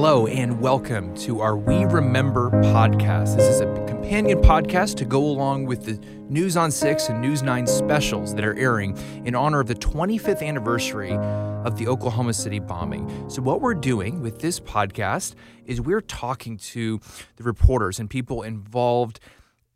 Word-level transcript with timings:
Hello, 0.00 0.28
and 0.28 0.60
welcome 0.60 1.12
to 1.16 1.40
our 1.40 1.56
We 1.56 1.84
Remember 1.84 2.50
podcast. 2.50 3.34
This 3.34 3.56
is 3.56 3.60
a 3.60 3.84
companion 3.88 4.40
podcast 4.40 4.94
to 4.98 5.04
go 5.04 5.18
along 5.18 5.66
with 5.66 5.86
the 5.86 5.98
News 6.28 6.56
on 6.56 6.70
6 6.70 7.08
and 7.08 7.20
News 7.20 7.42
9 7.42 7.66
specials 7.66 8.32
that 8.36 8.44
are 8.44 8.56
airing 8.56 8.96
in 9.26 9.34
honor 9.34 9.58
of 9.58 9.66
the 9.66 9.74
25th 9.74 10.40
anniversary 10.40 11.14
of 11.14 11.76
the 11.78 11.88
Oklahoma 11.88 12.32
City 12.32 12.60
bombing. 12.60 13.28
So, 13.28 13.42
what 13.42 13.60
we're 13.60 13.74
doing 13.74 14.22
with 14.22 14.38
this 14.38 14.60
podcast 14.60 15.34
is 15.66 15.80
we're 15.80 16.00
talking 16.00 16.58
to 16.58 17.00
the 17.34 17.42
reporters 17.42 17.98
and 17.98 18.08
people 18.08 18.44
involved 18.44 19.18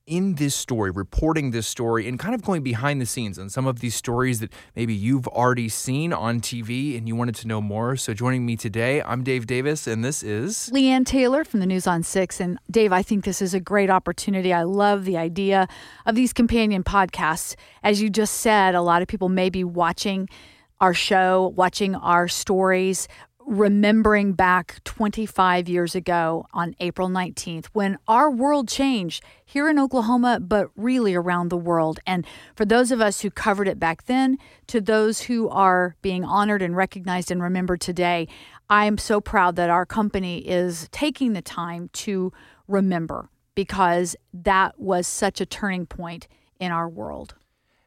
in 0.06 0.34
this 0.34 0.54
story, 0.54 0.90
reporting 0.90 1.50
this 1.50 1.66
story, 1.66 2.08
and 2.08 2.18
kind 2.18 2.34
of 2.34 2.42
going 2.42 2.62
behind 2.62 3.00
the 3.00 3.06
scenes 3.06 3.38
on 3.38 3.48
some 3.48 3.66
of 3.66 3.80
these 3.80 3.94
stories 3.94 4.40
that 4.40 4.52
maybe 4.74 4.94
you've 4.94 5.28
already 5.28 5.68
seen 5.68 6.12
on 6.12 6.40
TV 6.40 6.96
and 6.96 7.06
you 7.06 7.14
wanted 7.14 7.34
to 7.36 7.46
know 7.46 7.60
more. 7.60 7.96
So, 7.96 8.14
joining 8.14 8.44
me 8.44 8.56
today, 8.56 9.02
I'm 9.02 9.22
Dave 9.22 9.46
Davis, 9.46 9.86
and 9.86 10.04
this 10.04 10.22
is 10.22 10.70
Leanne 10.72 11.06
Taylor 11.06 11.44
from 11.44 11.60
the 11.60 11.66
News 11.66 11.86
on 11.86 12.02
Six. 12.02 12.40
And 12.40 12.58
Dave, 12.70 12.92
I 12.92 13.02
think 13.02 13.24
this 13.24 13.40
is 13.40 13.54
a 13.54 13.60
great 13.60 13.90
opportunity. 13.90 14.52
I 14.52 14.62
love 14.62 15.04
the 15.04 15.16
idea 15.16 15.68
of 16.06 16.14
these 16.14 16.32
companion 16.32 16.82
podcasts. 16.82 17.54
As 17.82 18.02
you 18.02 18.10
just 18.10 18.34
said, 18.34 18.74
a 18.74 18.82
lot 18.82 19.02
of 19.02 19.08
people 19.08 19.28
may 19.28 19.50
be 19.50 19.64
watching 19.64 20.28
our 20.80 20.92
show, 20.92 21.52
watching 21.54 21.94
our 21.94 22.26
stories, 22.26 23.06
remembering 23.46 24.32
back 24.32 24.82
25 24.84 25.68
years 25.68 25.94
ago 25.94 26.46
on 26.52 26.74
April 26.80 27.08
19th 27.08 27.66
when 27.72 27.98
our 28.08 28.30
world 28.30 28.68
changed 28.68 29.22
here 29.44 29.68
in 29.68 29.78
Oklahoma, 29.78 30.40
but 30.40 30.68
really 30.76 31.14
around 31.14 31.48
the 31.48 31.56
world. 31.56 32.00
And 32.06 32.26
for 32.54 32.64
those 32.64 32.90
of 32.90 33.00
us 33.00 33.20
who 33.20 33.30
covered 33.30 33.68
it 33.68 33.78
back 33.78 34.06
then, 34.06 34.38
to 34.68 34.80
those 34.80 35.22
who 35.22 35.48
are 35.48 35.96
being 36.02 36.24
honored 36.24 36.62
and 36.62 36.76
recognized 36.76 37.30
and 37.30 37.42
remembered 37.42 37.80
today, 37.80 38.28
I 38.70 38.86
am 38.86 38.98
so 38.98 39.20
proud 39.20 39.56
that 39.56 39.70
our 39.70 39.86
company 39.86 40.38
is 40.38 40.88
taking 40.92 41.32
the 41.32 41.42
time 41.42 41.90
to 41.94 42.32
remember 42.68 43.28
because 43.54 44.16
that 44.32 44.78
was 44.78 45.06
such 45.06 45.40
a 45.40 45.46
turning 45.46 45.86
point 45.86 46.28
in 46.58 46.72
our 46.72 46.88
world. 46.88 47.34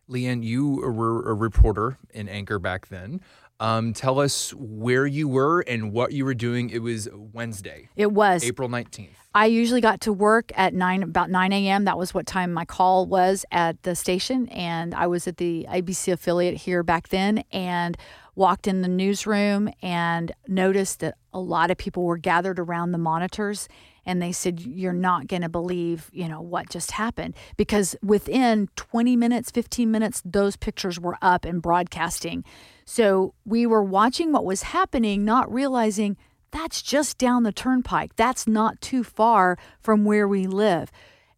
Leanne, 0.10 0.44
you 0.44 0.76
were 0.76 1.28
a 1.28 1.34
reporter 1.34 1.98
and 2.14 2.30
anchor 2.30 2.60
back 2.60 2.88
then. 2.90 3.22
Um, 3.60 3.94
tell 3.94 4.20
us 4.20 4.54
where 4.54 5.06
you 5.06 5.28
were 5.28 5.62
and 5.62 5.94
what 5.94 6.12
you 6.12 6.26
were 6.26 6.34
doing. 6.34 6.70
It 6.70 6.80
was 6.80 7.08
Wednesday. 7.14 7.90
It 7.96 8.12
was 8.12 8.44
April 8.44 8.68
19th. 8.68 9.10
I 9.34 9.48
usually 9.48 9.82
got 9.82 10.02
to 10.02 10.14
work 10.14 10.52
at 10.56 10.74
nine, 10.74 11.04
about 11.04 11.30
9 11.30 11.52
a.m. 11.52 11.86
That 11.86 11.98
was 11.98 12.14
what 12.14 12.26
time 12.26 12.54
my 12.54 12.66
call 12.66 13.06
was 13.06 13.46
at 13.52 13.82
the 13.84 13.96
station. 13.96 14.48
And 14.50 14.94
I 14.96 15.08
was 15.08 15.28
at 15.28 15.38
the 15.38 15.68
ABC 15.70 16.12
affiliate 16.12 16.56
here 16.56 16.84
back 16.84 17.10
then 17.10 17.44
and 17.52 17.98
walked 18.36 18.68
in 18.68 18.82
the 18.82 18.88
newsroom 18.88 19.70
and 19.82 20.32
noticed 20.48 21.00
that 21.02 21.16
a 21.34 21.40
lot 21.40 21.72
of 21.72 21.78
people 21.78 22.04
were 22.04 22.18
gathered 22.18 22.60
around 22.60 22.92
the 22.92 22.98
monitors 22.98 23.68
and 24.06 24.22
they 24.22 24.32
said 24.32 24.60
you're 24.60 24.94
not 24.94 25.28
going 25.28 25.42
to 25.42 25.50
believe 25.50 26.10
you 26.14 26.28
know 26.28 26.42
what 26.42 26.70
just 26.70 26.92
happened 26.92 27.34
because 27.58 27.96
within 28.04 28.70
20 28.76 29.16
minutes 29.16 29.52
15 29.52 29.90
minutes 29.90 30.22
those 30.26 30.56
pictures 30.56 31.00
were 31.00 31.18
up 31.22 31.46
and 31.46 31.62
broadcasting 31.62 32.44
so 32.86 33.34
we 33.44 33.66
were 33.66 33.84
watching 33.84 34.32
what 34.32 34.46
was 34.46 34.64
happening 34.64 35.26
not 35.26 35.52
realizing 35.52 36.18
that's 36.52 36.82
just 36.82 37.18
down 37.18 37.44
the 37.44 37.52
turnpike. 37.52 38.16
That's 38.16 38.48
not 38.48 38.80
too 38.80 39.04
far 39.04 39.58
from 39.82 40.06
where 40.06 40.28
we 40.28 40.48
live. 40.48 40.92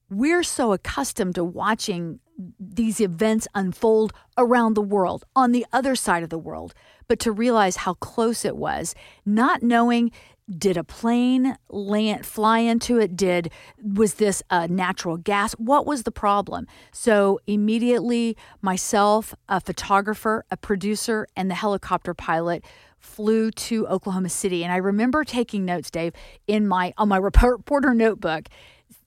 We're 0.09 0.43
so 0.43 0.73
accustomed 0.73 1.35
to 1.35 1.43
watching 1.43 2.19
these 2.59 3.01
events 3.01 3.47
unfold 3.55 4.13
around 4.37 4.75
the 4.75 4.81
world 4.81 5.25
on 5.35 5.53
the 5.53 5.65
other 5.73 5.95
side 5.95 6.21
of 6.21 6.29
the 6.29 6.37
world. 6.37 6.73
But 7.07 7.19
to 7.21 7.31
realize 7.31 7.77
how 7.77 7.95
close 7.95 8.45
it 8.45 8.55
was 8.55 8.93
not 9.25 9.63
knowing 9.63 10.11
did 10.55 10.77
a 10.77 10.83
plane 10.83 11.57
land 11.69 12.25
fly 12.25 12.59
into 12.59 12.97
it 12.97 13.17
did 13.17 13.51
was 13.83 14.13
this 14.15 14.41
a 14.49 14.67
natural 14.67 15.17
gas 15.17 15.51
what 15.53 15.85
was 15.85 16.03
the 16.03 16.11
problem 16.11 16.65
so 16.93 17.37
immediately 17.47 18.37
myself 18.61 19.35
a 19.49 19.59
photographer 19.59 20.45
a 20.49 20.55
producer 20.55 21.27
and 21.35 21.51
the 21.51 21.55
helicopter 21.55 22.13
pilot 22.13 22.63
flew 22.97 23.51
to 23.51 23.85
oklahoma 23.87 24.29
city 24.29 24.63
and 24.63 24.71
i 24.71 24.77
remember 24.77 25.25
taking 25.25 25.65
notes 25.65 25.91
dave 25.91 26.13
in 26.47 26.65
my 26.65 26.93
on 26.97 27.09
my 27.09 27.17
reporter 27.17 27.93
notebook 27.93 28.47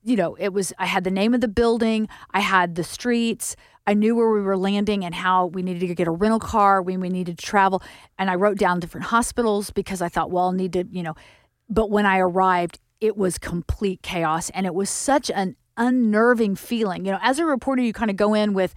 you 0.04 0.16
know 0.16 0.34
it 0.34 0.52
was 0.52 0.74
i 0.78 0.84
had 0.84 1.04
the 1.04 1.10
name 1.10 1.32
of 1.32 1.40
the 1.40 1.48
building 1.48 2.06
i 2.32 2.40
had 2.40 2.74
the 2.74 2.84
streets 2.84 3.56
I 3.86 3.94
knew 3.94 4.14
where 4.14 4.30
we 4.30 4.40
were 4.40 4.56
landing 4.56 5.04
and 5.04 5.12
how 5.12 5.46
we 5.46 5.62
needed 5.62 5.88
to 5.88 5.94
get 5.94 6.06
a 6.06 6.12
rental 6.12 6.38
car, 6.38 6.80
when 6.80 7.00
we 7.00 7.08
needed 7.08 7.38
to 7.38 7.44
travel. 7.44 7.82
And 8.18 8.30
I 8.30 8.36
wrote 8.36 8.56
down 8.56 8.78
different 8.78 9.06
hospitals 9.06 9.70
because 9.70 10.00
I 10.00 10.08
thought, 10.08 10.30
well, 10.30 10.44
I'll 10.44 10.52
need 10.52 10.74
to, 10.74 10.84
you 10.90 11.02
know. 11.02 11.14
But 11.70 11.90
when 11.90 12.04
I 12.04 12.18
arrived, 12.18 12.78
it 13.00 13.16
was 13.16 13.38
complete 13.38 14.02
chaos. 14.02 14.50
And 14.50 14.66
it 14.66 14.74
was 14.74 14.90
such 14.90 15.30
an 15.30 15.56
unnerving 15.76 16.56
feeling. 16.56 17.06
You 17.06 17.12
know, 17.12 17.20
as 17.22 17.38
a 17.38 17.46
reporter, 17.46 17.80
you 17.80 17.94
kind 17.94 18.10
of 18.10 18.16
go 18.16 18.34
in 18.34 18.52
with, 18.52 18.74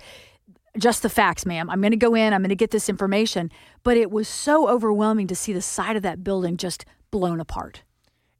just 0.77 1.03
the 1.03 1.09
facts, 1.09 1.45
ma'am. 1.45 1.69
I'm 1.69 1.81
going 1.81 1.91
to 1.91 1.97
go 1.97 2.15
in, 2.15 2.33
I'm 2.33 2.41
going 2.41 2.49
to 2.49 2.55
get 2.55 2.71
this 2.71 2.89
information. 2.89 3.51
But 3.83 3.97
it 3.97 4.09
was 4.09 4.27
so 4.27 4.67
overwhelming 4.67 5.27
to 5.27 5.35
see 5.35 5.53
the 5.53 5.61
side 5.61 5.95
of 5.95 6.03
that 6.03 6.23
building 6.23 6.57
just 6.57 6.85
blown 7.11 7.39
apart. 7.39 7.83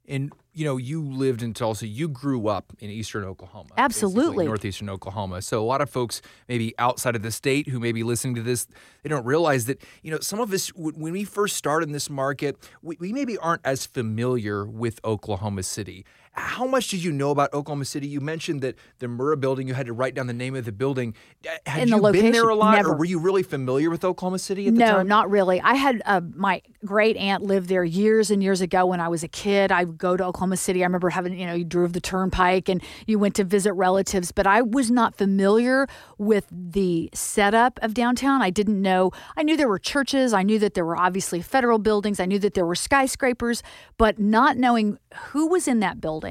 And 0.08 0.32
you 0.54 0.64
know, 0.64 0.76
you 0.76 1.02
lived 1.02 1.42
in 1.42 1.52
Tulsa. 1.52 1.86
You 1.86 2.08
grew 2.08 2.48
up 2.48 2.72
in 2.78 2.88
eastern 2.88 3.24
Oklahoma. 3.24 3.70
Absolutely. 3.76 4.46
Northeastern 4.46 4.88
Oklahoma. 4.88 5.42
So 5.42 5.60
a 5.60 5.66
lot 5.66 5.80
of 5.80 5.90
folks 5.90 6.22
maybe 6.48 6.72
outside 6.78 7.16
of 7.16 7.22
the 7.22 7.32
state 7.32 7.68
who 7.68 7.80
may 7.80 7.92
be 7.92 8.04
listening 8.04 8.36
to 8.36 8.42
this, 8.42 8.66
they 9.02 9.08
don't 9.08 9.26
realize 9.26 9.66
that, 9.66 9.82
you 10.02 10.10
know, 10.10 10.20
some 10.20 10.40
of 10.40 10.52
us, 10.52 10.68
when 10.68 11.12
we 11.12 11.24
first 11.24 11.56
start 11.56 11.82
in 11.82 11.92
this 11.92 12.08
market, 12.08 12.56
we, 12.82 12.96
we 13.00 13.12
maybe 13.12 13.36
aren't 13.38 13.62
as 13.64 13.84
familiar 13.84 14.64
with 14.64 15.00
Oklahoma 15.04 15.64
City. 15.64 16.06
How 16.36 16.66
much 16.66 16.88
did 16.88 17.04
you 17.04 17.12
know 17.12 17.30
about 17.30 17.54
Oklahoma 17.54 17.84
City? 17.84 18.08
You 18.08 18.20
mentioned 18.20 18.60
that 18.62 18.74
the 18.98 19.06
Murrah 19.06 19.38
building, 19.38 19.68
you 19.68 19.74
had 19.74 19.86
to 19.86 19.92
write 19.92 20.14
down 20.16 20.26
the 20.26 20.32
name 20.32 20.56
of 20.56 20.64
the 20.64 20.72
building. 20.72 21.14
Had 21.64 21.82
In 21.82 21.88
you 21.88 21.94
the 21.94 22.02
location, 22.02 22.26
been 22.26 22.32
there 22.32 22.48
a 22.48 22.56
lot, 22.56 22.74
never. 22.74 22.90
or 22.90 22.96
were 22.96 23.04
you 23.04 23.20
really 23.20 23.44
familiar 23.44 23.88
with 23.88 24.04
Oklahoma 24.04 24.40
City 24.40 24.66
at 24.66 24.74
the 24.74 24.80
no, 24.80 24.86
time? 24.86 25.06
No, 25.06 25.16
not 25.16 25.30
really. 25.30 25.60
I 25.60 25.74
had 25.74 26.02
uh, 26.04 26.22
my 26.34 26.60
great 26.84 27.16
aunt 27.16 27.44
lived 27.44 27.68
there 27.68 27.84
years 27.84 28.32
and 28.32 28.42
years 28.42 28.60
ago 28.60 28.84
when 28.84 28.98
I 28.98 29.06
was 29.06 29.22
a 29.22 29.28
kid. 29.28 29.70
I 29.70 29.84
would 29.84 29.96
go 29.96 30.16
to 30.16 30.24
Oklahoma 30.24 30.56
City. 30.56 30.82
I 30.82 30.86
remember 30.86 31.10
having, 31.10 31.38
you 31.38 31.46
know, 31.46 31.54
you 31.54 31.64
drove 31.64 31.92
the 31.92 32.00
turnpike 32.00 32.68
and 32.68 32.82
you 33.06 33.20
went 33.20 33.36
to 33.36 33.44
visit 33.44 33.72
relatives, 33.74 34.32
but 34.32 34.44
I 34.44 34.60
was 34.60 34.90
not 34.90 35.14
familiar 35.14 35.86
with 36.18 36.46
the 36.50 37.10
setup 37.14 37.78
of 37.80 37.94
downtown. 37.94 38.42
I 38.42 38.50
didn't 38.50 38.82
know. 38.82 39.12
I 39.36 39.44
knew 39.44 39.56
there 39.56 39.68
were 39.68 39.78
churches. 39.78 40.32
I 40.32 40.42
knew 40.42 40.58
that 40.58 40.74
there 40.74 40.84
were 40.84 40.96
obviously 40.96 41.42
federal 41.42 41.78
buildings. 41.78 42.18
I 42.18 42.26
knew 42.26 42.40
that 42.40 42.54
there 42.54 42.66
were 42.66 42.74
skyscrapers, 42.74 43.62
but 43.98 44.18
not 44.18 44.56
knowing 44.56 44.98
who 45.28 45.46
was 45.46 45.68
in 45.68 45.78
that 45.78 46.00
building 46.00 46.23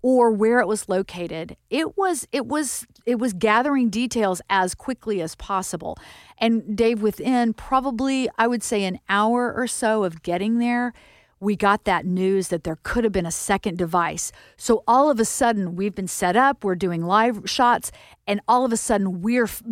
or 0.00 0.30
where 0.30 0.60
it 0.60 0.68
was 0.68 0.88
located 0.88 1.56
it 1.70 1.96
was 1.96 2.26
it 2.32 2.46
was 2.46 2.86
it 3.04 3.18
was 3.18 3.32
gathering 3.32 3.88
details 3.90 4.40
as 4.48 4.74
quickly 4.74 5.20
as 5.20 5.34
possible. 5.34 5.98
And 6.38 6.76
dave 6.76 7.02
within 7.02 7.52
probably 7.52 8.28
i 8.38 8.46
would 8.46 8.62
say 8.62 8.84
an 8.84 8.98
hour 9.08 9.52
or 9.52 9.66
so 9.66 10.04
of 10.04 10.22
getting 10.22 10.58
there 10.58 10.92
we 11.40 11.56
got 11.56 11.84
that 11.84 12.04
news 12.04 12.48
that 12.48 12.64
there 12.64 12.78
could 12.82 13.04
have 13.04 13.12
been 13.12 13.26
a 13.26 13.30
second 13.30 13.78
device. 13.78 14.32
So 14.56 14.82
all 14.88 15.10
of 15.10 15.20
a 15.20 15.24
sudden 15.24 15.76
we've 15.76 15.94
been 15.94 16.08
set 16.08 16.36
up 16.36 16.64
we're 16.64 16.74
doing 16.74 17.04
live 17.04 17.42
shots 17.44 17.92
and 18.26 18.40
all 18.48 18.64
of 18.64 18.72
a 18.72 18.76
sudden 18.76 19.22
we're 19.22 19.44
f- 19.44 19.62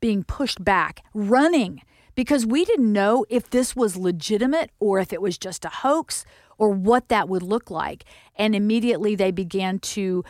being 0.00 0.22
pushed 0.24 0.64
back 0.64 1.02
running 1.14 1.82
because 2.14 2.46
we 2.46 2.64
didn't 2.64 2.92
know 2.92 3.24
if 3.28 3.50
this 3.50 3.76
was 3.76 3.96
legitimate 3.96 4.70
or 4.80 4.98
if 4.98 5.12
it 5.12 5.20
was 5.20 5.36
just 5.36 5.64
a 5.64 5.68
hoax 5.68 6.24
or 6.58 6.70
what 6.70 7.08
that 7.08 7.28
would 7.28 7.42
look 7.42 7.70
like. 7.70 8.04
And 8.36 8.54
immediately 8.54 9.14
they 9.14 9.30
began 9.30 9.78
to 9.80 10.24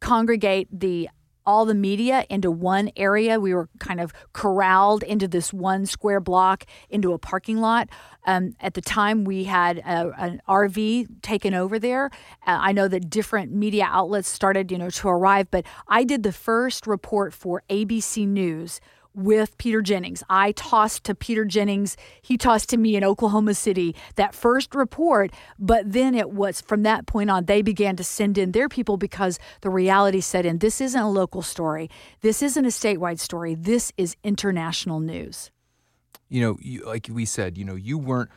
congregate 0.00 0.68
the 0.70 1.08
all 1.46 1.64
the 1.64 1.74
media 1.74 2.24
into 2.30 2.50
one 2.50 2.90
area. 2.96 3.38
We 3.38 3.54
were 3.54 3.68
kind 3.78 4.00
of 4.00 4.12
corralled 4.32 5.02
into 5.02 5.28
this 5.28 5.52
one 5.52 5.86
square 5.86 6.20
block 6.20 6.64
into 6.88 7.12
a 7.12 7.18
parking 7.18 7.58
lot. 7.58 7.88
Um, 8.26 8.54
at 8.60 8.74
the 8.74 8.80
time, 8.80 9.24
we 9.24 9.44
had 9.44 9.78
a, 9.78 10.10
an 10.16 10.40
RV 10.48 11.20
taken 11.22 11.52
over 11.52 11.78
there. 11.78 12.06
Uh, 12.46 12.58
I 12.60 12.72
know 12.72 12.88
that 12.88 13.10
different 13.10 13.52
media 13.52 13.86
outlets 13.90 14.28
started, 14.28 14.72
you 14.72 14.78
know, 14.78 14.90
to 14.90 15.08
arrive, 15.08 15.50
but 15.50 15.66
I 15.86 16.04
did 16.04 16.22
the 16.22 16.32
first 16.32 16.86
report 16.86 17.34
for 17.34 17.62
ABC 17.68 18.26
News 18.26 18.80
with 19.14 19.56
Peter 19.58 19.80
Jennings. 19.80 20.22
I 20.28 20.52
tossed 20.52 21.04
to 21.04 21.14
Peter 21.14 21.44
Jennings, 21.44 21.96
he 22.20 22.36
tossed 22.36 22.68
to 22.70 22.76
me 22.76 22.96
in 22.96 23.04
Oklahoma 23.04 23.54
City 23.54 23.94
that 24.16 24.34
first 24.34 24.74
report, 24.74 25.32
but 25.58 25.90
then 25.90 26.14
it 26.14 26.30
was 26.30 26.60
from 26.60 26.82
that 26.82 27.06
point 27.06 27.30
on 27.30 27.44
they 27.44 27.62
began 27.62 27.96
to 27.96 28.04
send 28.04 28.36
in 28.36 28.52
their 28.52 28.68
people 28.68 28.96
because 28.96 29.38
the 29.60 29.70
reality 29.70 30.20
set 30.20 30.44
in. 30.44 30.58
This 30.58 30.80
isn't 30.80 31.00
a 31.00 31.10
local 31.10 31.42
story. 31.42 31.90
This 32.20 32.42
isn't 32.42 32.64
a 32.64 32.68
statewide 32.68 33.20
story. 33.20 33.54
This 33.54 33.92
is 33.96 34.16
international 34.24 35.00
news. 35.00 35.50
You 36.28 36.40
know, 36.40 36.58
you, 36.60 36.84
like 36.84 37.08
we 37.10 37.24
said, 37.24 37.56
you 37.56 37.64
know, 37.64 37.76
you 37.76 37.98
weren't 37.98 38.30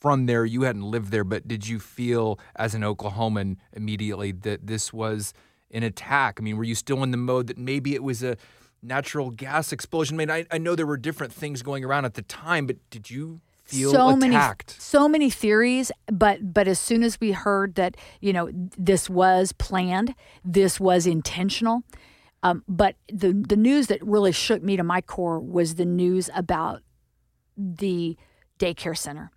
from 0.00 0.26
there, 0.26 0.44
you 0.44 0.62
hadn't 0.62 0.82
lived 0.82 1.10
there, 1.10 1.24
but 1.24 1.46
did 1.46 1.68
you 1.68 1.78
feel 1.78 2.38
as 2.56 2.74
an 2.74 2.82
Oklahoman 2.82 3.56
immediately 3.72 4.32
that 4.32 4.66
this 4.66 4.92
was 4.92 5.34
an 5.70 5.82
attack? 5.82 6.38
I 6.38 6.42
mean, 6.42 6.56
were 6.56 6.64
you 6.64 6.74
still 6.74 7.02
in 7.02 7.10
the 7.10 7.16
mode 7.16 7.48
that 7.48 7.58
maybe 7.58 7.94
it 7.94 8.02
was 8.02 8.22
a 8.22 8.36
natural 8.82 9.30
gas 9.30 9.72
explosion? 9.72 10.16
I 10.16 10.18
mean, 10.18 10.30
I, 10.30 10.46
I 10.50 10.58
know 10.58 10.74
there 10.74 10.86
were 10.86 10.96
different 10.96 11.32
things 11.32 11.62
going 11.62 11.84
around 11.84 12.04
at 12.04 12.14
the 12.14 12.22
time, 12.22 12.66
but 12.66 12.76
did 12.90 13.10
you 13.10 13.40
feel 13.70 13.92
so 13.92 14.08
attacked. 14.08 14.70
many 14.70 14.80
so 14.80 15.08
many 15.08 15.30
theories 15.30 15.92
but 16.10 16.52
but 16.52 16.66
as 16.66 16.78
soon 16.78 17.02
as 17.02 17.20
we 17.20 17.32
heard 17.32 17.76
that 17.76 17.96
you 18.20 18.32
know 18.32 18.50
this 18.76 19.08
was 19.08 19.52
planned 19.52 20.14
this 20.44 20.80
was 20.80 21.06
intentional 21.06 21.82
um, 22.42 22.64
but 22.66 22.96
the 23.12 23.32
the 23.32 23.56
news 23.56 23.86
that 23.86 24.02
really 24.02 24.32
shook 24.32 24.62
me 24.62 24.76
to 24.76 24.82
my 24.82 25.00
core 25.00 25.38
was 25.38 25.76
the 25.76 25.84
news 25.84 26.28
about 26.34 26.82
the 27.56 28.16
daycare 28.58 28.96
center 28.96 29.30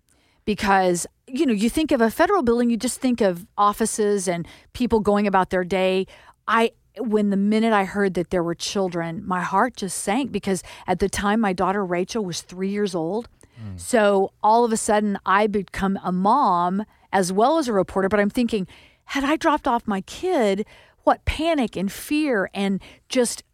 because 0.44 1.06
you 1.26 1.46
know 1.46 1.52
you 1.52 1.70
think 1.70 1.92
of 1.92 2.00
a 2.00 2.10
federal 2.10 2.42
building 2.42 2.70
you 2.70 2.76
just 2.76 3.00
think 3.00 3.20
of 3.20 3.46
offices 3.56 4.26
and 4.26 4.46
people 4.72 5.00
going 5.00 5.26
about 5.26 5.50
their 5.50 5.64
day 5.64 6.06
i 6.48 6.70
when 6.98 7.30
the 7.30 7.36
minute 7.36 7.72
i 7.72 7.84
heard 7.84 8.14
that 8.14 8.30
there 8.30 8.42
were 8.42 8.54
children 8.54 9.22
my 9.26 9.40
heart 9.40 9.76
just 9.76 9.98
sank 9.98 10.30
because 10.30 10.62
at 10.86 10.98
the 10.98 11.08
time 11.08 11.40
my 11.40 11.52
daughter 11.52 11.84
rachel 11.84 12.24
was 12.24 12.40
3 12.42 12.68
years 12.68 12.94
old. 12.94 13.28
Mm. 13.60 13.78
So 13.78 14.32
all 14.42 14.64
of 14.64 14.72
a 14.72 14.76
sudden 14.76 15.18
I 15.24 15.46
become 15.46 15.98
a 16.02 16.12
mom 16.12 16.84
as 17.12 17.32
well 17.32 17.58
as 17.58 17.68
a 17.68 17.72
reporter, 17.72 18.08
but 18.08 18.18
I'm 18.18 18.30
thinking, 18.30 18.66
had 19.06 19.24
I 19.24 19.36
dropped 19.36 19.68
off 19.68 19.86
my 19.86 20.00
kid, 20.00 20.66
what 21.04 21.24
panic 21.24 21.76
and 21.76 21.92
fear 21.92 22.50
and 22.54 22.80
just 23.08 23.44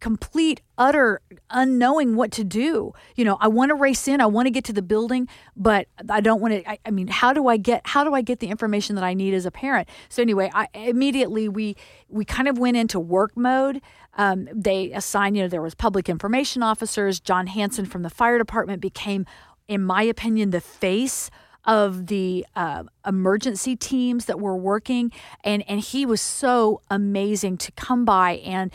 complete 0.00 0.60
utter 0.76 1.20
unknowing 1.50 2.16
what 2.16 2.32
to 2.32 2.44
do. 2.44 2.92
You 3.16 3.24
know 3.24 3.36
i 3.40 3.48
want 3.48 3.70
to 3.70 3.74
race 3.74 4.08
in 4.08 4.20
i 4.20 4.26
want 4.26 4.46
to 4.46 4.50
get 4.50 4.64
to 4.64 4.72
the 4.72 4.82
building 4.82 5.28
but 5.56 5.86
i 6.08 6.20
don't 6.20 6.40
want 6.40 6.54
to 6.54 6.68
I, 6.68 6.78
I, 6.84 6.90
mean 6.90 7.06
how 7.06 7.32
do 7.32 7.46
i 7.46 7.56
get 7.56 7.82
how 7.86 8.04
do 8.04 8.14
i 8.14 8.22
get 8.22 8.40
the 8.40 8.48
information 8.48 8.96
that 8.96 9.04
i 9.04 9.14
need 9.14 9.34
as 9.34 9.46
a 9.46 9.50
parent? 9.50 9.88
So 10.08 10.22
anyway 10.22 10.50
i 10.54 10.68
immediately 10.74 11.48
we 11.48 11.76
we 12.08 12.24
kind 12.24 12.48
of 12.48 12.58
went 12.58 12.76
into 12.76 12.98
work 12.98 13.36
mode. 13.36 13.80
Um, 14.18 14.48
they 14.52 14.92
assigned 14.92 15.36
you 15.36 15.42
know 15.42 15.48
there 15.48 15.62
was 15.62 15.74
public 15.74 16.08
information 16.08 16.62
officers. 16.62 17.20
Jon 17.20 17.46
Hansen 17.46 17.86
from 17.86 18.02
the 18.02 18.10
fire 18.10 18.38
department 18.38 18.80
became 18.80 19.26
in 19.68 19.82
my 19.82 20.02
opinion 20.02 20.50
the 20.50 20.60
face 20.60 21.30
of 21.64 22.08
the 22.08 22.44
uh, 22.56 22.82
emergency 23.06 23.76
teams 23.76 24.24
that 24.26 24.40
were 24.40 24.56
working. 24.56 25.12
And 25.44 25.64
and 25.68 25.80
he 25.80 26.04
was 26.04 26.20
so 26.20 26.80
amazing 26.90 27.58
to 27.58 27.72
come 27.72 28.04
by 28.04 28.32
and 28.44 28.72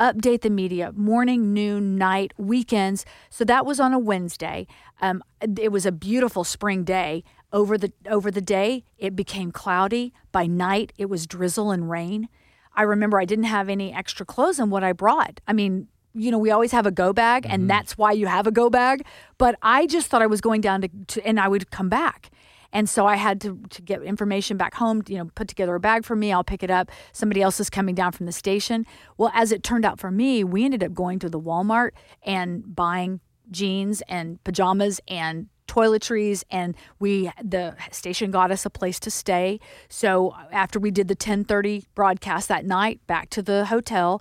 update 0.00 0.40
the 0.40 0.50
media 0.50 0.92
morning, 0.96 1.52
noon, 1.52 1.96
night, 1.96 2.32
weekends. 2.36 3.04
So 3.28 3.44
that 3.44 3.66
was 3.66 3.78
on 3.78 3.92
a 3.92 3.98
Wednesday. 3.98 4.66
Um, 5.00 5.22
it 5.40 5.70
was 5.70 5.86
a 5.86 5.92
beautiful 5.92 6.42
spring 6.42 6.84
day. 6.84 7.22
Over 7.52 7.76
the 7.76 7.92
over 8.08 8.30
the 8.30 8.40
day, 8.40 8.84
it 8.96 9.16
became 9.16 9.50
cloudy. 9.50 10.12
By 10.30 10.46
night, 10.46 10.92
it 10.96 11.06
was 11.06 11.26
drizzle 11.26 11.72
and 11.72 11.90
rain. 11.90 12.28
I 12.74 12.82
remember 12.82 13.20
I 13.20 13.24
didn't 13.24 13.46
have 13.46 13.68
any 13.68 13.92
extra 13.92 14.24
clothes 14.24 14.60
on 14.60 14.70
what 14.70 14.84
I 14.84 14.92
brought. 14.92 15.40
I 15.48 15.52
mean, 15.52 15.88
you 16.14 16.30
know, 16.30 16.38
we 16.38 16.52
always 16.52 16.72
have 16.72 16.86
a 16.86 16.92
go 16.92 17.12
bag, 17.12 17.46
and 17.48 17.68
that's 17.68 17.98
why 17.98 18.12
you 18.12 18.26
have 18.26 18.46
a 18.46 18.52
go 18.52 18.70
bag. 18.70 19.04
But 19.36 19.56
I 19.62 19.86
just 19.86 20.06
thought 20.06 20.22
I 20.22 20.26
was 20.26 20.40
going 20.40 20.60
down 20.60 20.82
to, 20.82 20.88
to 21.08 21.26
and 21.26 21.40
I 21.40 21.48
would 21.48 21.70
come 21.70 21.88
back. 21.88 22.30
And 22.72 22.88
so 22.88 23.06
I 23.06 23.16
had 23.16 23.40
to, 23.42 23.60
to 23.70 23.82
get 23.82 24.02
information 24.02 24.56
back 24.56 24.74
home, 24.74 25.02
you 25.08 25.18
know, 25.18 25.30
put 25.34 25.48
together 25.48 25.74
a 25.74 25.80
bag 25.80 26.04
for 26.04 26.16
me. 26.16 26.32
I'll 26.32 26.44
pick 26.44 26.62
it 26.62 26.70
up. 26.70 26.90
Somebody 27.12 27.42
else 27.42 27.60
is 27.60 27.70
coming 27.70 27.94
down 27.94 28.12
from 28.12 28.26
the 28.26 28.32
station. 28.32 28.86
Well, 29.16 29.30
as 29.34 29.52
it 29.52 29.62
turned 29.62 29.84
out 29.84 29.98
for 29.98 30.10
me, 30.10 30.44
we 30.44 30.64
ended 30.64 30.84
up 30.84 30.94
going 30.94 31.18
to 31.20 31.28
the 31.28 31.40
Walmart 31.40 31.90
and 32.22 32.74
buying 32.74 33.20
jeans 33.50 34.02
and 34.08 34.42
pajamas 34.44 35.00
and 35.08 35.48
toiletries 35.66 36.42
and 36.50 36.74
we 36.98 37.30
the 37.42 37.76
station 37.92 38.32
got 38.32 38.50
us 38.50 38.66
a 38.66 38.70
place 38.70 38.98
to 38.98 39.08
stay 39.08 39.60
so 39.88 40.30
uh, 40.30 40.44
after 40.50 40.80
we 40.80 40.90
did 40.90 41.06
the 41.06 41.14
10:30 41.14 41.84
broadcast 41.94 42.48
that 42.48 42.64
night 42.64 43.00
back 43.06 43.30
to 43.30 43.40
the 43.40 43.64
hotel 43.66 44.20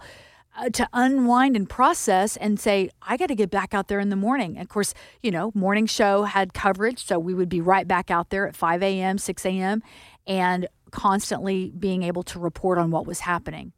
uh, 0.60 0.70
to 0.70 0.88
unwind 0.94 1.56
and 1.56 1.70
process 1.70 2.38
and 2.38 2.60
say, 2.60 2.90
I 3.02 3.18
got 3.18 3.28
to 3.28 3.36
get 3.36 3.50
back 3.50 3.74
out 3.74 3.88
there 3.88 4.00
in 4.00 4.10
the 4.10 4.16
morning. 4.16 4.58
And 4.58 4.64
of 4.64 4.70
course, 4.70 4.94
you 5.24 5.32
know, 5.32 5.52
morning 5.56 5.86
show 5.86 6.24
had 6.24 6.54
coverage. 6.54 7.06
So 7.06 7.18
we 7.18 7.34
would 7.34 7.50
be 7.50 7.62
right 7.62 7.88
back 7.88 8.12
out 8.12 8.30
there 8.30 8.48
at 8.48 8.56
5 8.56 8.84
a.m., 8.84 9.18
6 9.18 9.46
a.m., 9.46 9.82
and 10.28 10.68
constantly 10.92 11.72
being 11.78 12.04
able 12.04 12.24
to 12.24 12.40
report 12.40 12.78
on 12.78 12.92
what 12.92 13.06
was 13.08 13.22
happening. 13.22 13.74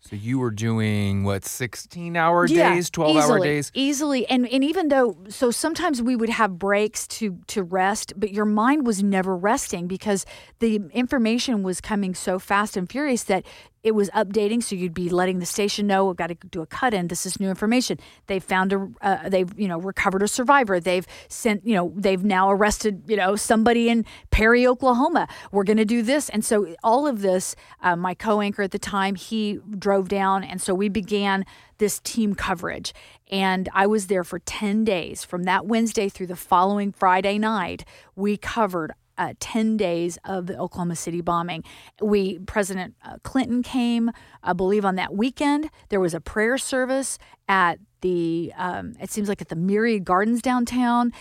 So 0.00 0.14
you 0.14 0.38
were 0.38 0.52
doing 0.52 1.24
what, 1.24 1.44
16 1.44 2.16
hour 2.16 2.46
Yeah, 2.46 2.74
days, 2.74 2.90
12 2.90 3.16
hour 3.16 3.22
easily, 3.24 3.48
days? 3.48 3.72
easily 3.74 4.26
and 4.28 4.46
and 4.46 4.62
even 4.62 4.86
though 4.86 5.16
so 5.28 5.50
sometimes 5.50 6.00
we 6.00 6.14
would 6.14 6.28
have 6.28 6.60
breaks 6.60 7.08
to 7.08 7.40
to 7.48 7.64
rest 7.64 8.12
but 8.16 8.30
your 8.30 8.44
mind 8.44 8.86
was 8.86 9.02
never 9.02 9.36
resting 9.36 9.88
because 9.88 10.24
the 10.60 10.76
information 10.92 11.64
was 11.64 11.80
coming 11.80 12.14
so 12.14 12.38
fast 12.38 12.76
and 12.76 12.88
furious 12.88 13.24
that 13.24 13.44
it 13.86 13.94
was 13.94 14.10
updating 14.10 14.60
so 14.60 14.74
you'd 14.74 14.92
be 14.92 15.08
letting 15.08 15.38
the 15.38 15.46
station 15.46 15.86
know 15.86 16.06
we've 16.06 16.16
got 16.16 16.26
to 16.26 16.34
do 16.50 16.60
a 16.60 16.66
cut 16.66 16.92
in 16.92 17.06
this 17.06 17.24
is 17.24 17.38
new 17.38 17.48
information. 17.48 18.00
They've 18.26 18.42
found 18.42 18.72
a 18.72 18.88
uh, 19.00 19.28
they've 19.28 19.48
you 19.56 19.68
know 19.68 19.78
recovered 19.78 20.24
a 20.24 20.28
survivor. 20.28 20.80
They've 20.80 21.06
sent 21.28 21.64
you 21.64 21.76
know 21.76 21.92
they've 21.94 22.24
now 22.24 22.50
arrested 22.50 23.04
you 23.06 23.16
know 23.16 23.36
somebody 23.36 23.88
in 23.88 24.04
perry 24.30 24.66
oklahoma. 24.66 25.28
We're 25.52 25.62
going 25.62 25.76
to 25.76 25.84
do 25.84 26.02
this. 26.02 26.28
And 26.30 26.44
so 26.44 26.74
all 26.82 27.06
of 27.06 27.22
this 27.22 27.54
uh, 27.80 27.94
my 27.94 28.14
co-anchor 28.14 28.62
at 28.62 28.72
the 28.72 28.78
time 28.80 29.14
he 29.14 29.60
drove 29.78 30.08
down 30.08 30.42
and 30.42 30.60
so 30.60 30.74
we 30.74 30.88
began 30.88 31.46
this 31.78 32.00
team 32.00 32.34
coverage. 32.34 32.92
And 33.30 33.68
i 33.72 33.86
was 33.86 34.08
there 34.08 34.24
for 34.24 34.40
10 34.40 34.84
days. 34.84 35.24
From 35.24 35.44
that 35.44 35.64
wednesday 35.66 36.08
through 36.08 36.26
the 36.26 36.36
following 36.36 36.90
friday 36.90 37.38
night 37.38 37.84
we 38.16 38.36
covered 38.36 38.94
uh, 39.18 39.34
10 39.40 39.76
days 39.76 40.18
of 40.24 40.46
the 40.46 40.58
Oklahoma 40.58 40.96
City 40.96 41.20
bombing. 41.20 41.64
We 42.00 42.38
President 42.40 42.94
uh, 43.04 43.16
Clinton 43.22 43.62
came, 43.62 44.10
I 44.42 44.52
believe, 44.52 44.84
on 44.84 44.96
that 44.96 45.14
weekend. 45.14 45.70
There 45.88 46.00
was 46.00 46.14
a 46.14 46.20
prayer 46.20 46.58
service 46.58 47.18
at 47.48 47.78
the, 48.02 48.52
um, 48.56 48.94
it 49.00 49.10
seems 49.10 49.28
like 49.28 49.40
at 49.40 49.48
the 49.48 49.56
Myriad 49.56 50.04
Gardens 50.04 50.42
downtown. 50.42 51.12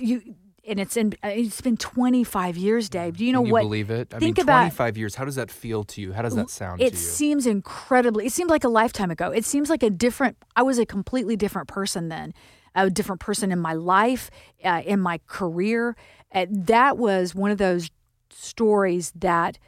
You, 0.00 0.22
and 0.66 0.80
it's 0.80 0.96
in. 0.96 1.12
uh, 1.22 1.28
It's 1.28 1.60
been 1.60 1.76
25 1.76 2.56
years, 2.56 2.88
Dave. 2.88 3.18
Do 3.18 3.24
you 3.26 3.32
know 3.34 3.40
Can 3.40 3.46
you 3.48 3.52
what? 3.52 3.62
believe 3.64 3.90
it? 3.90 4.14
I 4.14 4.18
think 4.18 4.38
mean, 4.38 4.44
about- 4.44 4.60
25 4.60 4.96
years. 4.96 5.14
How 5.16 5.26
does 5.26 5.34
that 5.34 5.50
feel 5.50 5.84
to 5.84 6.00
you? 6.00 6.12
How 6.14 6.22
does 6.22 6.34
that 6.36 6.48
sound 6.48 6.80
it 6.80 6.90
to 6.90 6.96
you? 6.96 7.02
seems 7.02 7.46
incredibly. 7.46 8.24
It 8.26 8.32
seems 8.32 8.50
like 8.50 8.64
a 8.64 8.68
lifetime 8.70 9.10
ago. 9.10 9.30
It 9.30 9.44
seems 9.44 9.68
like 9.68 9.82
a 9.82 9.90
different. 9.90 10.38
I 10.56 10.62
was 10.62 10.78
a 10.78 10.86
completely 10.86 11.36
different 11.36 11.68
person 11.68 12.08
then, 12.08 12.32
a 12.74 12.88
different 12.88 13.20
person 13.20 13.52
in 13.52 13.58
my 13.58 13.74
life, 13.74 14.30
uh, 14.64 14.80
in 14.86 15.00
my 15.00 15.20
career. 15.26 15.96
Uh, 16.34 16.46
that 16.50 16.98
was 16.98 17.34
one 17.34 17.50
of 17.50 17.58
those 17.58 17.90
stories 18.30 19.12
that 19.14 19.58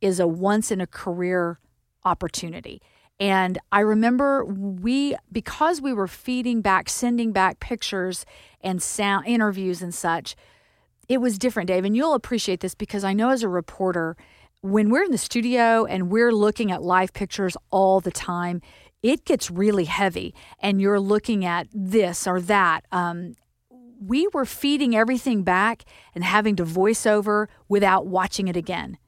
is 0.00 0.20
a 0.20 0.26
once 0.26 0.70
in 0.70 0.80
a 0.80 0.86
career 0.86 1.58
opportunity. 2.04 2.82
And 3.18 3.58
I 3.72 3.80
remember 3.80 4.44
we, 4.44 5.16
because 5.32 5.80
we 5.80 5.92
were 5.92 6.08
feeding 6.08 6.60
back, 6.60 6.90
sending 6.90 7.32
back 7.32 7.60
pictures 7.60 8.26
and 8.60 8.82
sound 8.82 9.26
interviews 9.26 9.80
and 9.80 9.94
such, 9.94 10.36
it 11.08 11.18
was 11.18 11.38
different, 11.38 11.68
Dave. 11.68 11.84
And 11.84 11.96
you'll 11.96 12.14
appreciate 12.14 12.60
this 12.60 12.74
because 12.74 13.04
I 13.04 13.12
know 13.12 13.30
as 13.30 13.42
a 13.42 13.48
reporter, 13.48 14.16
when 14.60 14.90
we're 14.90 15.04
in 15.04 15.12
the 15.12 15.18
studio 15.18 15.84
and 15.84 16.10
we're 16.10 16.32
looking 16.32 16.70
at 16.70 16.82
live 16.82 17.12
pictures 17.12 17.56
all 17.70 18.00
the 18.00 18.10
time, 18.10 18.60
it 19.02 19.24
gets 19.24 19.50
really 19.50 19.84
heavy 19.84 20.34
and 20.60 20.80
you're 20.80 21.00
looking 21.00 21.44
at 21.44 21.68
this 21.72 22.26
or 22.26 22.40
that. 22.42 22.84
Um, 22.92 23.36
we 24.00 24.28
were 24.32 24.44
feeding 24.44 24.94
everything 24.96 25.42
back 25.42 25.84
and 26.14 26.24
having 26.24 26.56
to 26.56 26.64
voice 26.64 27.06
over 27.06 27.48
without 27.68 28.06
watching 28.06 28.48
it 28.48 28.56
again. 28.56 28.98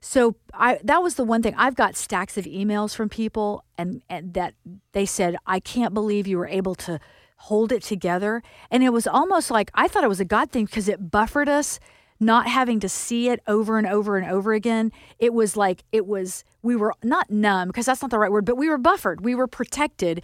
So 0.00 0.36
I 0.54 0.80
that 0.84 1.02
was 1.02 1.16
the 1.16 1.24
one 1.24 1.42
thing. 1.42 1.54
I've 1.56 1.76
got 1.76 1.96
stacks 1.96 2.38
of 2.38 2.46
emails 2.46 2.94
from 2.94 3.08
people 3.08 3.64
and, 3.76 4.02
and 4.08 4.34
that 4.34 4.54
they 4.92 5.04
said, 5.04 5.36
I 5.46 5.60
can't 5.60 5.92
believe 5.92 6.26
you 6.26 6.38
were 6.38 6.48
able 6.48 6.74
to 6.76 6.98
hold 7.36 7.72
it 7.72 7.82
together. 7.82 8.42
And 8.70 8.82
it 8.82 8.90
was 8.90 9.06
almost 9.06 9.50
like 9.50 9.70
I 9.74 9.88
thought 9.88 10.04
it 10.04 10.08
was 10.08 10.20
a 10.20 10.24
God 10.24 10.50
thing 10.50 10.64
because 10.64 10.88
it 10.88 11.10
buffered 11.10 11.48
us 11.48 11.80
not 12.18 12.46
having 12.46 12.80
to 12.80 12.88
see 12.88 13.30
it 13.30 13.40
over 13.46 13.78
and 13.78 13.86
over 13.86 14.18
and 14.18 14.30
over 14.30 14.52
again. 14.52 14.92
It 15.18 15.32
was 15.32 15.56
like 15.56 15.84
it 15.90 16.06
was 16.06 16.44
we 16.62 16.76
were 16.76 16.94
not 17.02 17.30
numb 17.30 17.68
because 17.68 17.86
that's 17.86 18.02
not 18.02 18.10
the 18.10 18.18
right 18.18 18.30
word, 18.30 18.44
but 18.44 18.56
we 18.56 18.68
were 18.68 18.78
buffered. 18.78 19.22
We 19.22 19.34
were 19.34 19.46
protected 19.46 20.22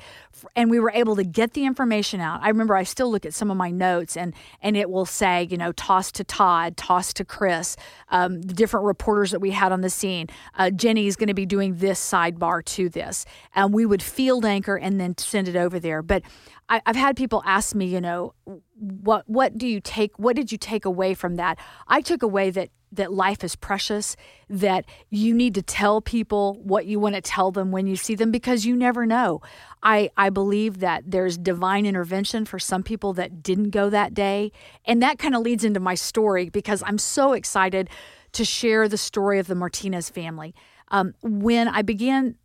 and 0.55 0.71
we 0.71 0.79
were 0.79 0.91
able 0.91 1.17
to 1.17 1.25
get 1.25 1.55
the 1.55 1.65
information 1.65 2.21
out. 2.21 2.41
I 2.43 2.49
remember 2.49 2.77
I 2.77 2.83
still 2.83 3.11
look 3.11 3.25
at 3.25 3.35
some 3.35 3.51
of 3.51 3.57
my 3.57 3.71
notes 3.71 4.17
and 4.17 4.35
and 4.61 4.77
it 4.77 4.91
will 4.91 5.07
say, 5.07 5.47
you 5.51 5.57
know, 5.57 5.73
toss 5.73 6.13
to 6.13 6.25
Todd, 6.25 6.77
toss 6.77 7.13
to 7.15 7.25
Chris, 7.25 7.77
um, 8.11 8.43
the 8.43 8.55
different 8.55 8.87
reporters 8.87 9.31
that 9.31 9.41
we 9.41 9.51
had 9.51 9.73
on 9.73 9.81
the 9.81 9.91
scene. 9.91 10.29
Uh, 10.59 10.71
Jenny 10.71 11.07
is 11.07 11.17
going 11.17 11.29
to 11.29 11.35
be 11.35 11.47
doing 11.47 11.77
this 11.77 12.01
sidebar 12.01 12.65
to 12.65 12.89
this. 12.89 13.25
And 13.55 13.73
we 13.73 13.87
would 13.87 14.03
field 14.03 14.45
anchor 14.45 14.77
and 14.77 15.01
then 15.01 15.17
send 15.19 15.49
it 15.49 15.57
over 15.57 15.79
there. 15.81 16.03
But 16.03 16.23
I, 16.69 16.83
I've 16.85 16.97
had 16.97 17.17
people 17.17 17.43
ask 17.47 17.75
me, 17.75 17.87
you 17.87 18.01
know, 18.01 18.35
what 18.75 19.29
what 19.29 19.57
do 19.57 19.67
you 19.67 19.81
take? 19.81 20.19
What 20.19 20.37
did 20.37 20.53
you 20.53 20.59
take 20.59 20.85
away 20.85 21.15
from 21.15 21.37
that? 21.37 21.59
I 21.89 22.01
took 22.01 22.23
away 22.23 22.51
that 22.51 22.71
that 22.97 23.13
life 23.13 23.43
is 23.43 23.57
precious, 23.57 24.17
that 24.49 24.85
you 25.11 25.33
need 25.33 25.55
to 25.55 25.63
tell 25.63 26.01
people 26.01 26.59
what 26.63 26.87
you 26.87 26.99
want 27.01 27.15
to 27.15 27.21
tell 27.21 27.51
them 27.51 27.71
when 27.71 27.87
you 27.87 27.97
see 27.97 28.15
them 28.15 28.31
because 28.31 28.67
you 28.67 28.77
never 28.77 29.07
know. 29.07 29.41
I, 29.83 30.11
I 30.17 30.31
believe 30.31 30.81
that 30.81 31.05
there's 31.07 31.39
divine 31.39 31.87
intervention 31.87 32.45
for 32.45 32.59
some 32.59 32.83
people 32.83 33.13
that 33.15 33.43
didn't 33.43 33.71
go 33.71 33.89
that 33.91 34.15
day. 34.15 34.53
And 34.85 35.03
that 35.03 35.19
kind 35.19 35.35
of 35.35 35.43
leads 35.43 35.65
into 35.65 35.81
my 35.81 35.95
story 35.95 36.51
because 36.51 36.83
I'm 36.85 36.99
so 36.99 37.33
excited 37.33 37.89
to 38.33 38.45
share 38.45 38.89
the 38.89 38.99
story 38.99 39.39
of 39.39 39.47
the 39.47 39.55
Martinez 39.55 40.11
family. 40.11 40.55
Um, 40.89 41.15
when 41.23 41.69
I 41.69 41.83
began 41.83 42.37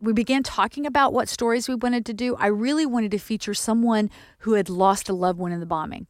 we 0.00 0.12
began 0.12 0.42
talking 0.42 0.86
about 0.86 1.12
what 1.12 1.28
stories 1.28 1.68
we 1.68 1.74
wanted 1.74 2.06
to 2.06 2.12
do, 2.12 2.36
I 2.36 2.46
really 2.46 2.86
wanted 2.86 3.10
to 3.12 3.18
feature 3.18 3.54
someone 3.54 4.10
who 4.40 4.54
had 4.54 4.68
lost 4.68 5.08
a 5.08 5.12
loved 5.12 5.38
one 5.38 5.52
in 5.52 5.60
the 5.60 5.66
bombing. 5.66 6.06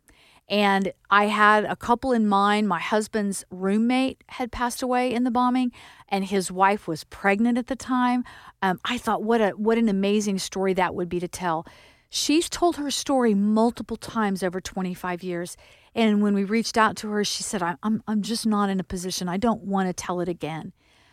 And 0.50 0.92
I 1.09 1.26
had 1.26 1.64
a 1.64 1.76
couple 1.76 2.11
in 2.11 2.26
mind. 2.26 2.69
My 2.69 2.80
husband's 2.80 3.45
roommate 3.50 4.25
had 4.28 4.50
passed 4.50 4.83
away 4.83 5.14
in 5.14 5.23
the 5.23 5.30
bombing, 5.30 5.71
and 6.09 6.25
his 6.25 6.50
wife 6.50 6.88
was 6.88 7.04
pregnant 7.04 7.57
at 7.57 7.69
the 7.69 7.76
time. 7.76 8.25
Um, 8.61 8.80
I 8.85 8.99
thought, 8.99 9.23
what 9.23 9.40
a 9.40 9.50
what 9.50 9.78
an 9.78 9.88
amazing 9.88 10.40
story 10.40 10.75
that 10.75 10.95
would 10.95 11.09
be 11.09 11.21
to 11.21 11.28
tell. 11.28 11.64
She's 12.11 12.50
told 12.50 12.76
her 12.76 12.90
story 12.90 13.35
multiple 13.35 13.97
times 13.97 14.42
over 14.42 14.61
25 14.61 15.23
years. 15.23 15.57
And 15.95 16.21
when 16.21 16.35
we 16.35 16.42
reached 16.42 16.76
out 16.76 16.97
to 16.97 17.09
her, 17.11 17.25
she 17.25 17.45
said, 17.45 17.62
I'm, 17.62 18.02
I'm 18.07 18.23
just 18.23 18.47
not 18.47 18.69
in 18.69 18.80
a 18.80 18.85
position. 18.85 19.28
I 19.28 19.37
don't 19.37 19.62
want 19.62 19.88
to 19.88 19.92
tell 19.92 20.21
it 20.21 20.28
again. 20.28 20.73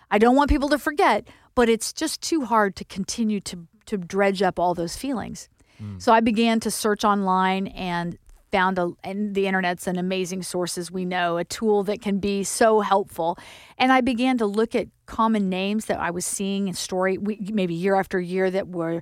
I 0.10 0.18
don't 0.18 0.36
want 0.36 0.50
people 0.50 0.70
to 0.70 0.80
forget, 0.80 1.28
but 1.54 1.70
it's 1.70 1.94
just 1.94 2.22
too 2.22 2.46
hard 2.46 2.76
to 2.78 2.86
continue 2.86 3.40
to, 3.42 3.68
to 3.86 3.98
dredge 3.98 4.42
up 4.42 4.58
all 4.58 4.74
those 4.74 4.96
feelings. 4.96 5.50
Mm. 5.82 6.02
So 6.02 6.12
I 6.12 6.20
began 6.20 6.60
to 6.62 6.72
search 6.72 7.04
online 7.04 7.68
and 7.68 8.18
found 8.52 8.80
a, 8.80 8.92
and 9.04 9.36
the 9.36 9.48
internet's 9.48 9.88
an 9.88 9.98
amazing 9.98 10.44
source 10.44 10.78
as 10.78 10.92
we 10.92 11.06
know 11.06 11.38
a 11.38 11.44
tool 11.44 11.84
that 11.84 12.02
can 12.02 12.20
be 12.20 12.44
so 12.44 12.82
helpful 12.82 13.38
and 13.78 13.92
i 13.92 14.02
began 14.02 14.38
to 14.38 14.46
look 14.46 14.76
at 14.76 14.88
common 15.06 15.50
names 15.50 15.86
that 15.86 16.00
i 16.00 16.10
was 16.10 16.26
seeing 16.26 16.68
in 16.68 16.74
story 16.74 17.18
maybe 17.18 17.74
year 17.74 17.96
after 17.96 18.20
year 18.20 18.50
that 18.50 18.68
were 18.68 19.02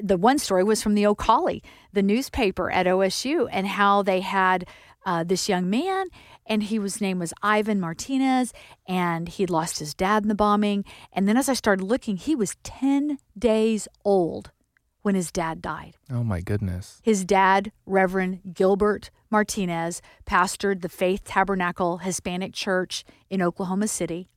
the 0.00 0.16
one 0.16 0.38
story 0.38 0.64
was 0.64 0.82
from 0.82 0.94
the 0.94 1.06
O'Colly, 1.06 1.62
the 1.92 2.02
newspaper 2.02 2.70
at 2.70 2.86
OSU, 2.86 3.48
and 3.50 3.66
how 3.66 4.02
they 4.02 4.20
had 4.20 4.66
uh, 5.04 5.24
this 5.24 5.48
young 5.48 5.68
man, 5.68 6.06
and 6.46 6.62
he 6.62 6.78
was 6.78 7.00
name 7.00 7.18
was 7.18 7.34
Ivan 7.42 7.80
Martinez, 7.80 8.52
and 8.86 9.28
he'd 9.28 9.50
lost 9.50 9.78
his 9.78 9.94
dad 9.94 10.22
in 10.22 10.28
the 10.28 10.34
bombing. 10.34 10.84
And 11.12 11.26
then 11.28 11.36
as 11.36 11.48
I 11.48 11.54
started 11.54 11.84
looking, 11.84 12.16
he 12.16 12.36
was 12.36 12.56
ten 12.62 13.18
days 13.36 13.88
old 14.04 14.52
when 15.02 15.14
his 15.14 15.30
dad 15.30 15.60
died. 15.60 15.96
Oh 16.10 16.24
my 16.24 16.40
goodness! 16.40 17.00
His 17.02 17.24
dad, 17.24 17.72
Reverend 17.86 18.54
Gilbert 18.54 19.10
Martinez, 19.30 20.00
pastored 20.24 20.80
the 20.80 20.88
Faith 20.88 21.24
Tabernacle 21.24 21.98
Hispanic 21.98 22.52
Church 22.52 23.04
in 23.28 23.42
Oklahoma 23.42 23.88
City. 23.88 24.28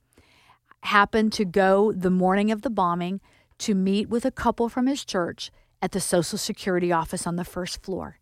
Happened 0.82 1.32
to 1.34 1.44
go 1.44 1.92
the 1.92 2.10
morning 2.10 2.50
of 2.50 2.62
the 2.62 2.70
bombing 2.70 3.20
to 3.58 3.74
meet 3.74 4.08
with 4.08 4.24
a 4.24 4.30
couple 4.30 4.68
from 4.68 4.86
his 4.86 5.04
church 5.04 5.50
at 5.80 5.92
the 5.92 6.00
Social 6.00 6.38
Security 6.38 6.92
office 6.92 7.26
on 7.26 7.36
the 7.36 7.44
first 7.44 7.82
floor. 7.82 8.18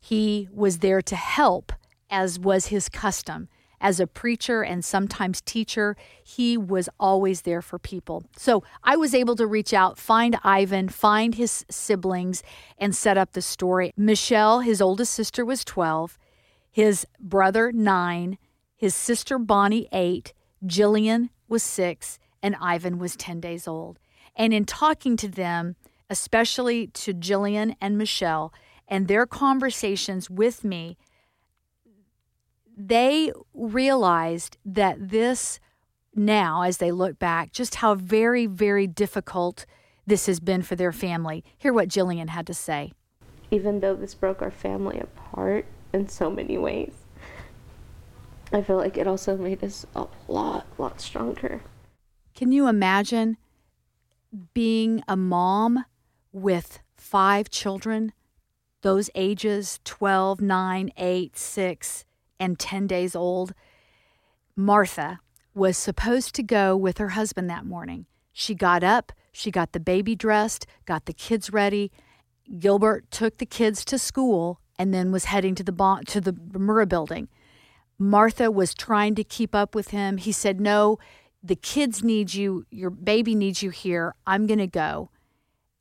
He 0.00 0.48
was 0.52 0.78
there 0.78 1.02
to 1.02 1.16
help, 1.16 1.72
as 2.10 2.38
was 2.38 2.66
his 2.66 2.88
custom. 2.88 3.48
As 3.84 4.00
a 4.00 4.06
preacher 4.06 4.62
and 4.62 4.82
sometimes 4.82 5.42
teacher, 5.42 5.94
he 6.24 6.56
was 6.56 6.88
always 6.98 7.42
there 7.42 7.60
for 7.60 7.78
people. 7.78 8.24
So 8.34 8.64
I 8.82 8.96
was 8.96 9.14
able 9.14 9.36
to 9.36 9.46
reach 9.46 9.74
out, 9.74 9.98
find 9.98 10.38
Ivan, 10.42 10.88
find 10.88 11.34
his 11.34 11.66
siblings, 11.70 12.42
and 12.78 12.96
set 12.96 13.18
up 13.18 13.32
the 13.32 13.42
story. 13.42 13.92
Michelle, 13.94 14.60
his 14.60 14.80
oldest 14.80 15.12
sister, 15.12 15.44
was 15.44 15.66
12, 15.66 16.18
his 16.72 17.06
brother, 17.20 17.72
9, 17.72 18.38
his 18.74 18.94
sister, 18.94 19.38
Bonnie, 19.38 19.86
8, 19.92 20.32
Jillian 20.64 21.28
was 21.46 21.62
6, 21.62 22.18
and 22.42 22.56
Ivan 22.62 22.98
was 22.98 23.16
10 23.16 23.38
days 23.38 23.68
old. 23.68 23.98
And 24.34 24.54
in 24.54 24.64
talking 24.64 25.18
to 25.18 25.28
them, 25.28 25.76
especially 26.08 26.86
to 26.86 27.12
Jillian 27.12 27.76
and 27.82 27.98
Michelle, 27.98 28.50
and 28.88 29.08
their 29.08 29.26
conversations 29.26 30.30
with 30.30 30.64
me, 30.64 30.96
they 32.76 33.32
realized 33.52 34.56
that 34.64 35.10
this 35.10 35.60
now, 36.14 36.62
as 36.62 36.78
they 36.78 36.92
look 36.92 37.18
back, 37.18 37.52
just 37.52 37.76
how 37.76 37.94
very, 37.94 38.46
very 38.46 38.86
difficult 38.86 39.66
this 40.06 40.26
has 40.26 40.40
been 40.40 40.62
for 40.62 40.76
their 40.76 40.92
family. 40.92 41.44
Hear 41.58 41.72
what 41.72 41.88
Jillian 41.88 42.28
had 42.28 42.46
to 42.46 42.54
say. 42.54 42.92
Even 43.50 43.80
though 43.80 43.94
this 43.94 44.14
broke 44.14 44.42
our 44.42 44.50
family 44.50 44.98
apart 44.98 45.66
in 45.92 46.08
so 46.08 46.30
many 46.30 46.58
ways, 46.58 46.92
I 48.52 48.62
feel 48.62 48.76
like 48.76 48.96
it 48.96 49.06
also 49.06 49.36
made 49.36 49.64
us 49.64 49.86
a 49.94 50.06
lot, 50.28 50.66
lot 50.78 51.00
stronger. 51.00 51.62
Can 52.34 52.52
you 52.52 52.68
imagine 52.68 53.36
being 54.52 55.02
a 55.08 55.16
mom 55.16 55.84
with 56.32 56.80
five 56.96 57.48
children, 57.48 58.12
those 58.82 59.08
ages 59.14 59.80
12, 59.84 60.40
9, 60.40 60.90
8, 60.96 61.36
6, 61.36 62.04
and 62.44 62.58
10 62.58 62.86
days 62.86 63.16
old, 63.16 63.54
Martha 64.54 65.20
was 65.54 65.76
supposed 65.76 66.34
to 66.34 66.42
go 66.42 66.76
with 66.76 66.98
her 66.98 67.10
husband 67.10 67.48
that 67.48 67.64
morning. 67.64 68.06
She 68.32 68.54
got 68.54 68.84
up, 68.84 69.12
she 69.32 69.50
got 69.50 69.72
the 69.72 69.80
baby 69.80 70.14
dressed, 70.14 70.66
got 70.84 71.06
the 71.06 71.12
kids 71.12 71.52
ready. 71.52 71.90
Gilbert 72.58 73.10
took 73.10 73.38
the 73.38 73.46
kids 73.46 73.84
to 73.86 73.98
school 73.98 74.60
and 74.78 74.92
then 74.92 75.10
was 75.10 75.26
heading 75.26 75.54
to 75.54 75.64
the 75.64 76.02
to 76.06 76.20
the 76.20 76.32
Murrah 76.32 76.88
building. 76.88 77.28
Martha 77.98 78.50
was 78.50 78.74
trying 78.74 79.14
to 79.14 79.24
keep 79.24 79.54
up 79.54 79.74
with 79.74 79.88
him. 79.90 80.18
He 80.18 80.32
said, 80.32 80.60
"No, 80.60 80.98
the 81.44 81.56
kids 81.56 82.02
need 82.02 82.32
you, 82.32 82.64
your 82.70 82.90
baby 82.90 83.34
needs 83.34 83.62
you 83.62 83.68
here. 83.68 84.14
I'm 84.26 84.46
going 84.46 84.58
to 84.58 84.66
go. 84.66 85.10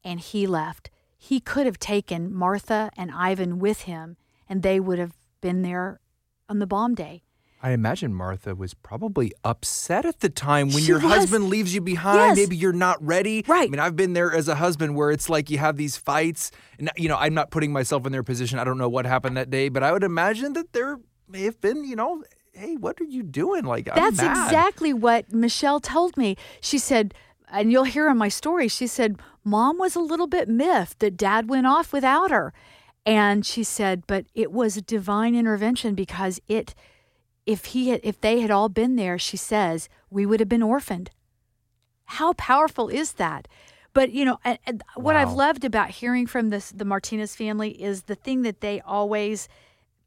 And 0.03 0.20
he 0.20 0.46
left. 0.46 0.89
He 1.17 1.39
could 1.39 1.65
have 1.65 1.79
taken 1.79 2.34
Martha 2.34 2.91
and 2.98 3.10
Ivan 3.12 3.60
with 3.60 3.84
him, 3.84 4.17
and 4.50 4.62
they 4.62 4.79
would 4.82 5.00
have 5.00 5.15
been 5.39 5.62
there 5.62 6.01
on 6.50 6.60
the 6.60 6.68
bomb 6.68 6.96
day. 6.96 7.24
I 7.62 7.72
imagine 7.72 8.14
Martha 8.14 8.56
was 8.56 8.74
probably 8.74 9.32
upset 9.46 10.06
at 10.06 10.20
the 10.20 10.28
time 10.28 10.68
when 10.68 10.80
she 10.84 10.90
your 10.90 11.00
was. 11.00 11.14
husband 11.14 11.48
leaves 11.48 11.74
you 11.74 11.80
behind. 11.80 12.18
Yes. 12.18 12.38
Maybe 12.38 12.58
you're 12.58 12.74
not 12.74 13.02
ready. 13.02 13.46
Right. 13.48 13.70
I 13.70 13.72
mean, 13.72 13.80
I've 13.80 13.96
been 13.96 14.12
there 14.12 14.34
as 14.34 14.50
a 14.50 14.56
husband 14.56 14.98
where 14.98 15.12
it's 15.12 15.30
like 15.30 15.50
you 15.50 15.60
have 15.60 15.78
these 15.78 15.96
fights. 15.96 16.52
And, 16.78 16.92
you 16.98 17.08
know, 17.08 17.16
I'm 17.16 17.34
not 17.34 17.52
putting 17.52 17.72
myself 17.72 18.06
in 18.06 18.12
their 18.12 18.22
position. 18.22 18.60
I 18.60 18.66
don't 18.66 18.78
know 18.78 18.90
what 18.90 19.06
happened 19.06 19.38
that 19.38 19.50
day, 19.50 19.70
but 19.70 19.82
I 19.82 19.94
would 19.94 20.04
imagine 20.04 20.52
that 20.54 20.74
there 20.74 21.00
may 21.30 21.44
have 21.44 21.62
been, 21.62 21.86
you 21.86 21.96
know, 21.96 22.24
hey, 22.52 22.76
what 22.76 23.00
are 23.00 23.06
you 23.06 23.24
doing? 23.24 23.64
Like, 23.64 23.88
I'm 23.88 23.96
That's 23.96 24.18
mad. 24.18 24.48
exactly 24.48 24.92
what 24.94 25.32
Michelle 25.32 25.80
told 25.80 26.18
me. 26.18 26.36
She 26.60 26.78
said, 26.78 27.14
and 27.50 27.72
you'll 27.72 27.86
hear 27.86 28.10
in 28.10 28.18
my 28.18 28.28
story, 28.30 28.68
she 28.68 28.88
said, 28.88 29.20
Mom 29.46 29.78
was 29.78 29.96
a 29.96 30.02
little 30.02 30.28
bit 30.28 30.50
miffed 30.50 31.00
that 31.00 31.16
dad 31.16 31.48
went 31.50 31.66
off 31.66 31.94
without 31.94 32.30
her. 32.30 32.54
And 33.05 33.45
she 33.45 33.63
said, 33.63 34.03
but 34.07 34.25
it 34.33 34.51
was 34.51 34.77
a 34.77 34.81
divine 34.81 35.36
intervention 35.36 35.93
because 35.93 36.39
it, 36.48 36.74
if 37.45 37.65
he 37.65 37.89
had, 37.89 38.00
if 38.03 38.22
they 38.22 38.39
had 38.39 38.51
all 38.51 38.69
been 38.69 38.95
there, 38.95 39.19
she 39.19 39.38
says, 39.38 39.89
we 40.10 40.25
would 40.25 40.39
have 40.39 40.50
been 40.50 40.63
orphaned. 40.63 41.12
How 42.05 42.33
powerful 42.33 42.89
is 42.89 43.13
that? 43.13 43.48
But 43.93 44.12
you 44.12 44.25
know, 44.25 44.39
and, 44.43 44.57
and 44.65 44.83
what 44.95 45.15
I've 45.15 45.33
loved 45.33 45.63
about 45.63 45.91
hearing 45.91 46.25
from 46.25 46.50
this 46.50 46.72
the 46.72 46.86
Martinez 46.86 47.36
family 47.36 47.81
is 47.81 48.03
the 48.03 48.15
thing 48.15 48.41
that 48.41 48.62
they 48.62 48.81
always 48.81 49.48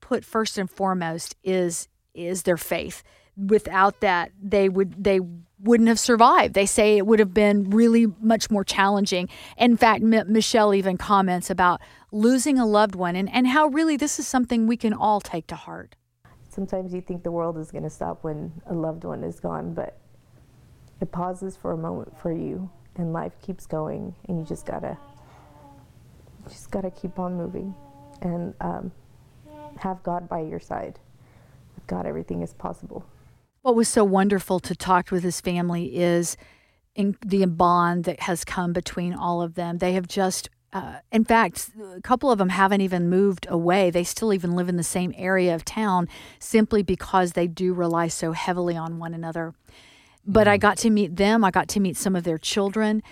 put 0.01 0.25
first 0.25 0.59
and 0.59 0.69
foremost 0.69 1.37
is 1.45 1.89
is 2.13 2.43
their 2.43 2.57
faith. 2.57 3.05
Without 3.37 4.01
that, 4.01 4.33
they 4.43 4.69
would 4.69 5.05
they 5.05 5.21
wouldn't 5.67 5.89
have 5.89 5.99
survived. 5.99 6.55
They 6.55 6.67
say 6.67 6.97
it 6.97 7.07
would 7.07 7.19
have 7.19 7.35
been 7.35 7.71
really 7.71 8.07
much 8.21 8.51
more 8.51 8.65
challenging. 8.65 9.29
In 9.59 9.77
fact, 9.77 10.03
M- 10.03 10.33
Michelle 10.33 10.75
even 10.75 10.97
comments 10.97 11.51
about 11.51 11.81
losing 12.13 12.59
a 12.59 12.67
loved 12.67 12.95
one 12.95 13.17
and, 13.17 13.31
and 13.33 13.49
how 13.49 13.67
really 13.67 13.97
this 13.97 14.19
is 14.19 14.27
something 14.27 14.67
we 14.67 14.77
can 14.77 14.93
all 14.93 15.21
take 15.21 15.47
to 15.49 15.57
heart. 15.57 15.97
Sometimes 16.49 16.95
you 16.95 17.03
think 17.03 17.23
the 17.23 17.31
world 17.31 17.59
is 17.59 17.71
going 17.71 17.85
to 17.85 17.91
stop 17.91 18.25
when 18.25 18.53
a 18.67 18.73
loved 18.73 19.05
one 19.05 19.23
is 19.23 19.41
gone, 19.41 19.75
but 19.75 19.99
it 21.01 21.13
pauses 21.13 21.57
for 21.57 21.73
a 21.73 21.77
moment 21.77 22.17
for 22.19 22.33
you, 22.33 22.71
and 22.97 23.13
life 23.13 23.33
keeps 23.43 23.67
going, 23.67 24.15
and 24.29 24.39
you 24.39 24.45
just 24.47 24.65
gotta, 24.65 24.97
just 26.49 26.71
gotta 26.71 26.91
keep 26.91 27.19
on 27.19 27.35
moving, 27.35 27.75
and 28.23 28.55
um, 28.63 28.91
have 29.79 30.03
God 30.03 30.29
by 30.29 30.41
your 30.41 30.61
side. 30.61 30.99
With 31.75 31.87
God, 31.87 32.07
everything 32.07 32.41
is 32.41 32.55
possible. 32.55 33.05
What 33.67 33.75
was 33.75 33.89
so 33.89 34.05
wonderful 34.05 34.61
to 34.61 34.77
talk 34.77 35.11
with 35.11 35.25
his 35.25 35.41
family 35.41 35.97
is 35.97 36.37
in 36.95 37.17
the 37.27 37.45
bond 37.47 38.05
that 38.05 38.21
has 38.21 38.45
come 38.45 38.73
between 38.73 39.13
all 39.13 39.43
of 39.43 39.55
them. 39.55 39.79
They 39.79 39.95
have 39.95 40.07
just, 40.07 40.49
uh, 40.73 40.99
in 41.11 41.25
fact, 41.25 41.71
a 41.97 42.01
couple 42.01 42.31
of 42.31 42.39
them 42.39 42.51
haven't 42.51 42.83
even 42.83 43.11
moved 43.11 43.45
away. 43.51 43.91
They 43.91 44.05
still 44.05 44.33
even 44.33 44.53
live 44.53 44.69
in 44.69 44.77
the 44.77 44.85
same 44.85 45.13
area 45.17 45.53
of 45.53 45.65
town 45.65 46.09
simply 46.39 46.85
because 46.85 47.33
they 47.33 47.49
do 47.49 47.75
rely 47.75 48.07
so 48.07 48.31
heavily 48.31 48.77
on 48.77 49.01
one 49.01 49.15
another. 49.15 49.53
But 50.25 50.47
I 50.47 50.59
got 50.59 50.79
to 50.79 50.91
meet 50.91 51.17
them, 51.17 51.43
I 51.43 51.51
got 51.51 51.67
to 51.71 51.81
meet 51.81 51.97
some 51.97 52.15
of 52.15 52.23
their 52.23 52.39
children. 52.39 53.03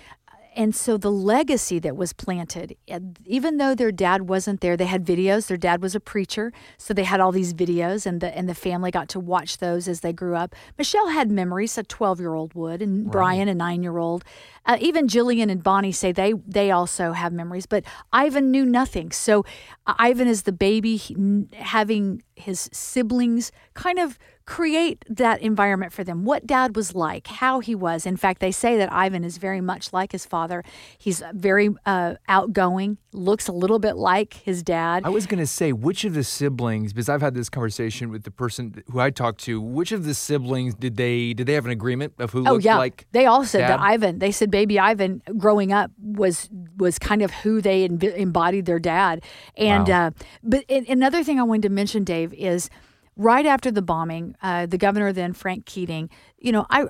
And 0.55 0.73
so 0.73 0.97
the 0.97 1.11
legacy 1.11 1.79
that 1.79 1.97
was 1.97 2.13
planted, 2.13 2.77
even 3.25 3.57
though 3.57 3.75
their 3.75 3.91
dad 3.91 4.29
wasn't 4.29 4.61
there, 4.61 4.77
they 4.77 4.85
had 4.85 5.05
videos. 5.05 5.47
Their 5.47 5.57
dad 5.57 5.81
was 5.81 5.95
a 5.95 5.99
preacher, 5.99 6.53
so 6.77 6.93
they 6.93 7.03
had 7.03 7.19
all 7.19 7.33
these 7.33 7.53
videos, 7.53 8.05
and 8.05 8.21
the 8.21 8.35
and 8.35 8.47
the 8.47 8.55
family 8.55 8.89
got 8.89 9.09
to 9.09 9.19
watch 9.19 9.57
those 9.57 9.89
as 9.89 9.99
they 9.99 10.13
grew 10.13 10.35
up. 10.35 10.55
Michelle 10.77 11.09
had 11.09 11.29
memories, 11.29 11.77
a 11.77 11.83
twelve 11.83 12.21
year 12.21 12.33
old 12.33 12.53
would, 12.53 12.81
and 12.81 13.11
Brian, 13.11 13.49
a 13.49 13.53
nine 13.53 13.83
year 13.83 13.97
old. 13.97 14.23
Uh, 14.65 14.77
even 14.79 15.07
Jillian 15.07 15.51
and 15.51 15.61
Bonnie 15.61 15.91
say 15.91 16.13
they 16.13 16.33
they 16.47 16.71
also 16.71 17.11
have 17.11 17.33
memories, 17.33 17.65
but 17.65 17.83
Ivan 18.13 18.49
knew 18.49 18.65
nothing. 18.65 19.11
So 19.11 19.45
uh, 19.85 19.93
Ivan 19.99 20.29
is 20.29 20.43
the 20.43 20.53
baby, 20.53 20.95
he, 20.95 21.45
having 21.53 22.23
his 22.35 22.69
siblings 22.71 23.51
kind 23.73 23.99
of 23.99 24.17
create 24.45 25.03
that 25.09 25.41
environment 25.41 25.91
for 25.91 26.03
them. 26.03 26.23
What 26.23 26.45
dad 26.45 26.75
was 26.75 26.93
like, 26.93 27.25
how 27.27 27.61
he 27.61 27.73
was. 27.73 28.05
In 28.05 28.15
fact, 28.15 28.41
they 28.41 28.51
say 28.51 28.77
that 28.77 28.91
Ivan 28.93 29.23
is 29.23 29.37
very 29.37 29.59
much 29.59 29.91
like 29.91 30.11
his 30.11 30.25
father. 30.25 30.63
He's 30.97 31.23
very 31.33 31.69
uh, 31.85 32.15
outgoing, 32.27 32.99
looks 33.11 33.47
a 33.47 33.51
little 33.51 33.79
bit 33.79 33.95
like 33.95 34.35
his 34.35 34.61
dad. 34.61 35.03
I 35.03 35.09
was 35.09 35.25
going 35.25 35.39
to 35.39 35.47
say, 35.47 35.71
which 35.73 36.03
of 36.05 36.13
the 36.13 36.23
siblings, 36.23 36.93
because 36.93 37.09
I've 37.09 37.21
had 37.21 37.33
this 37.33 37.49
conversation 37.49 38.11
with 38.11 38.23
the 38.23 38.29
person 38.31 38.83
who 38.91 38.99
I 38.99 39.09
talked 39.09 39.39
to, 39.45 39.59
which 39.59 39.91
of 39.91 40.05
the 40.05 40.13
siblings 40.13 40.75
did 40.75 40.95
they 40.95 41.33
did 41.33 41.47
they 41.47 41.53
have 41.53 41.65
an 41.65 41.71
agreement 41.71 42.13
of 42.19 42.31
who 42.31 42.47
oh 42.47 42.53
looked 42.53 42.65
yeah, 42.65 42.77
like? 42.77 43.07
they 43.13 43.25
all 43.25 43.45
said 43.45 43.61
that? 43.61 43.79
Ivan. 43.79 44.19
They 44.19 44.31
said 44.31 44.51
baby 44.51 44.79
Ivan 44.79 45.23
growing 45.37 45.73
up 45.73 45.91
was 45.99 46.49
was 46.77 46.99
kind 46.99 47.21
of 47.23 47.31
who 47.31 47.61
they 47.61 47.85
embodied 47.85 48.65
their 48.65 48.79
dad. 48.79 49.23
And 49.57 49.87
Wow. 49.87 50.07
uh, 50.07 50.11
but 50.43 50.69
another 50.69 51.23
thing 51.23 51.39
I 51.39 51.43
wanted 51.43 51.63
to 51.63 51.69
mention, 51.69 52.03
Dave, 52.03 52.33
is 52.33 52.69
right 53.15 53.45
after 53.45 53.71
the 53.71 53.81
bombing, 53.81 54.35
uh, 54.41 54.65
the 54.65 54.77
governor 54.77 55.13
then 55.13 55.33
Frank 55.33 55.65
Keating. 55.65 56.09
You 56.37 56.51
know, 56.51 56.65
I 56.69 56.87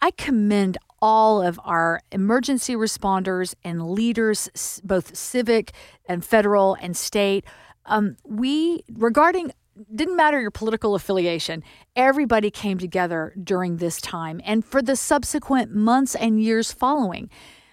I 0.00 0.10
commend 0.12 0.78
all 1.00 1.42
of 1.42 1.60
our 1.64 2.00
emergency 2.12 2.74
responders 2.74 3.54
and 3.62 3.90
leaders, 3.90 4.80
both 4.84 5.16
civic 5.16 5.72
and 6.08 6.24
federal 6.24 6.74
and 6.80 6.96
state. 6.96 7.44
Um, 7.84 8.16
we 8.24 8.82
regarding 8.92 9.52
didn't 9.94 10.16
matter 10.16 10.40
your 10.40 10.50
political 10.50 10.94
affiliation. 10.94 11.62
Everybody 11.94 12.50
came 12.50 12.78
together 12.78 13.34
during 13.42 13.76
this 13.76 14.00
time 14.00 14.40
and 14.44 14.64
for 14.64 14.80
the 14.80 14.96
subsequent 14.96 15.74
months 15.74 16.14
and 16.14 16.42
years 16.42 16.72
following. 16.72 17.28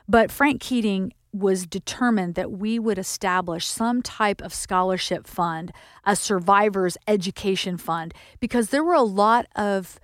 But 0.08 0.30
Frank 0.30 0.60
Keating 0.60 1.14
was 1.34 1.66
determined 1.66 2.36
that 2.36 2.52
we 2.52 2.78
would 2.78 3.00
establish 3.00 3.66
some 3.66 4.02
type 4.02 4.42
of 4.42 4.54
scholarship 4.54 5.25
fund, 5.25 5.72
a 6.06 6.16
survivors 6.16 6.98
education 7.08 7.78
fund, 7.78 8.13
because 8.40 8.70
there 8.70 8.84
were 8.84 8.94
a 8.94 9.02
lot 9.02 9.48
of 9.56 10.00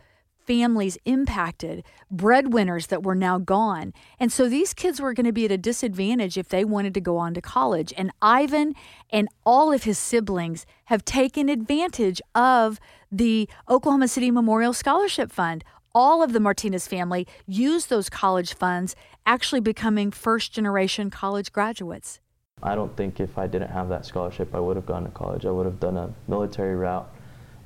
families 0.50 0.98
impacted, 1.06 1.84
breadwinners 2.10 2.88
that 2.88 3.04
were 3.04 3.14
now 3.14 3.38
gone. 3.38 3.94
And 4.20 4.32
so 4.32 4.50
these 4.50 4.74
kids 4.74 5.00
were 5.00 5.14
going 5.14 5.28
to 5.28 5.32
be 5.32 5.46
at 5.46 5.52
a 5.52 5.60
disadvantage 5.60 6.40
if 6.40 6.50
they 6.50 6.66
wanted 6.66 6.96
to 6.96 7.02
go 7.02 7.18
on 7.18 7.36
to 7.36 7.42
college. 7.42 7.94
And 7.96 8.10
Ivan 8.20 8.74
and 9.12 9.28
all 9.46 9.72
of 9.72 9.84
his 9.84 10.00
siblings 10.00 10.66
have 10.86 11.06
taken 11.06 11.50
advantage 11.50 12.20
of 12.34 12.80
the 13.12 13.48
Oklahoma 13.70 14.08
City 14.08 14.32
Memorial 14.32 14.74
Scholarship 14.74 15.32
Fund. 15.32 15.64
All 15.96 16.22
of 16.22 16.34
the 16.34 16.40
Martinez 16.40 16.88
family 16.88 17.28
used 17.48 17.90
those 17.90 18.10
college 18.10 18.54
funds, 18.54 18.96
actually 19.26 19.60
becoming 19.60 20.12
first 20.12 20.54
generation 20.54 21.10
college 21.10 21.52
graduates. 21.52 22.20
I 22.62 22.76
don't 22.76 22.96
think 22.96 23.20
if 23.20 23.38
I 23.38 23.48
didn't 23.48 23.72
have 23.72 23.90
that 23.90 24.06
scholarship, 24.06 24.54
I 24.54 24.60
would 24.60 24.76
have 24.76 24.86
gone 24.86 25.04
to 25.04 25.10
college. 25.12 25.46
I 25.46 25.52
would 25.52 25.66
have 25.66 25.80
done 25.80 25.98
a 25.98 26.14
military 26.28 26.76
route. 26.76 27.10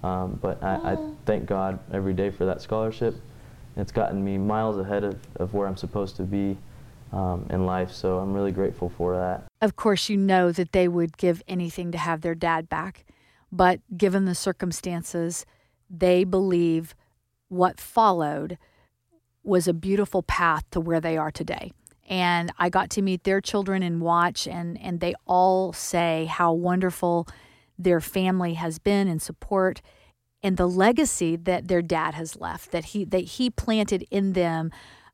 Um, 0.04 0.38
but 0.42 0.62
I, 0.64 0.94
I 0.94 0.98
thank 1.26 1.46
God 1.46 1.80
every 1.92 2.14
day 2.14 2.30
for 2.30 2.46
that 2.46 2.62
scholarship. 2.62 3.16
It's 3.76 3.92
gotten 3.92 4.24
me 4.24 4.38
miles 4.38 4.78
ahead 4.78 5.04
of, 5.04 5.18
of 5.38 5.54
where 5.54 5.68
I'm 5.68 5.78
supposed 5.78 6.16
to 6.18 6.24
be 6.24 6.58
um, 7.12 7.46
in 7.50 7.66
life, 7.66 7.92
so 7.92 8.20
I'm 8.20 8.34
really 8.34 8.52
grateful 8.52 8.90
for 8.90 9.16
that. 9.18 9.44
Of 9.62 9.76
course, 9.76 10.10
you 10.10 10.18
know 10.18 10.52
that 10.52 10.72
they 10.72 10.88
would 10.88 11.18
give 11.18 11.42
anything 11.48 11.92
to 11.92 11.98
have 11.98 12.22
their 12.22 12.36
dad 12.36 12.70
back. 12.70 13.06
But 13.52 13.80
given 13.98 14.26
the 14.26 14.36
circumstances, 14.36 15.46
they 15.90 16.24
believe 16.24 16.96
what 17.54 17.80
followed 17.80 18.58
was 19.44 19.68
a 19.68 19.74
beautiful 19.74 20.24
path 20.24 20.64
to 20.72 20.80
where 20.80 21.02
they 21.02 21.18
are 21.18 21.32
today. 21.32 21.72
And 22.10 22.52
I 22.58 22.70
got 22.70 22.90
to 22.92 23.02
meet 23.02 23.24
their 23.24 23.42
children 23.42 23.82
and 23.82 24.02
watch, 24.02 24.48
and, 24.48 24.80
and 24.82 25.00
they 25.00 25.14
all 25.26 25.72
say 25.74 26.26
how 26.26 26.54
wonderful 26.54 27.28
their 27.78 28.02
family 28.02 28.54
has 28.56 28.80
been 28.80 29.08
and 29.08 29.22
support 29.22 29.82
and 30.44 30.58
the 30.58 30.68
legacy 30.68 31.36
that 31.38 31.68
their 31.68 31.82
dad 31.82 32.14
has 32.14 32.36
left 32.36 32.72
that 32.72 32.86
he 32.86 33.06
that 33.06 33.24
he 33.24 33.50
planted 33.50 34.06
in 34.12 34.34
them 34.34 34.72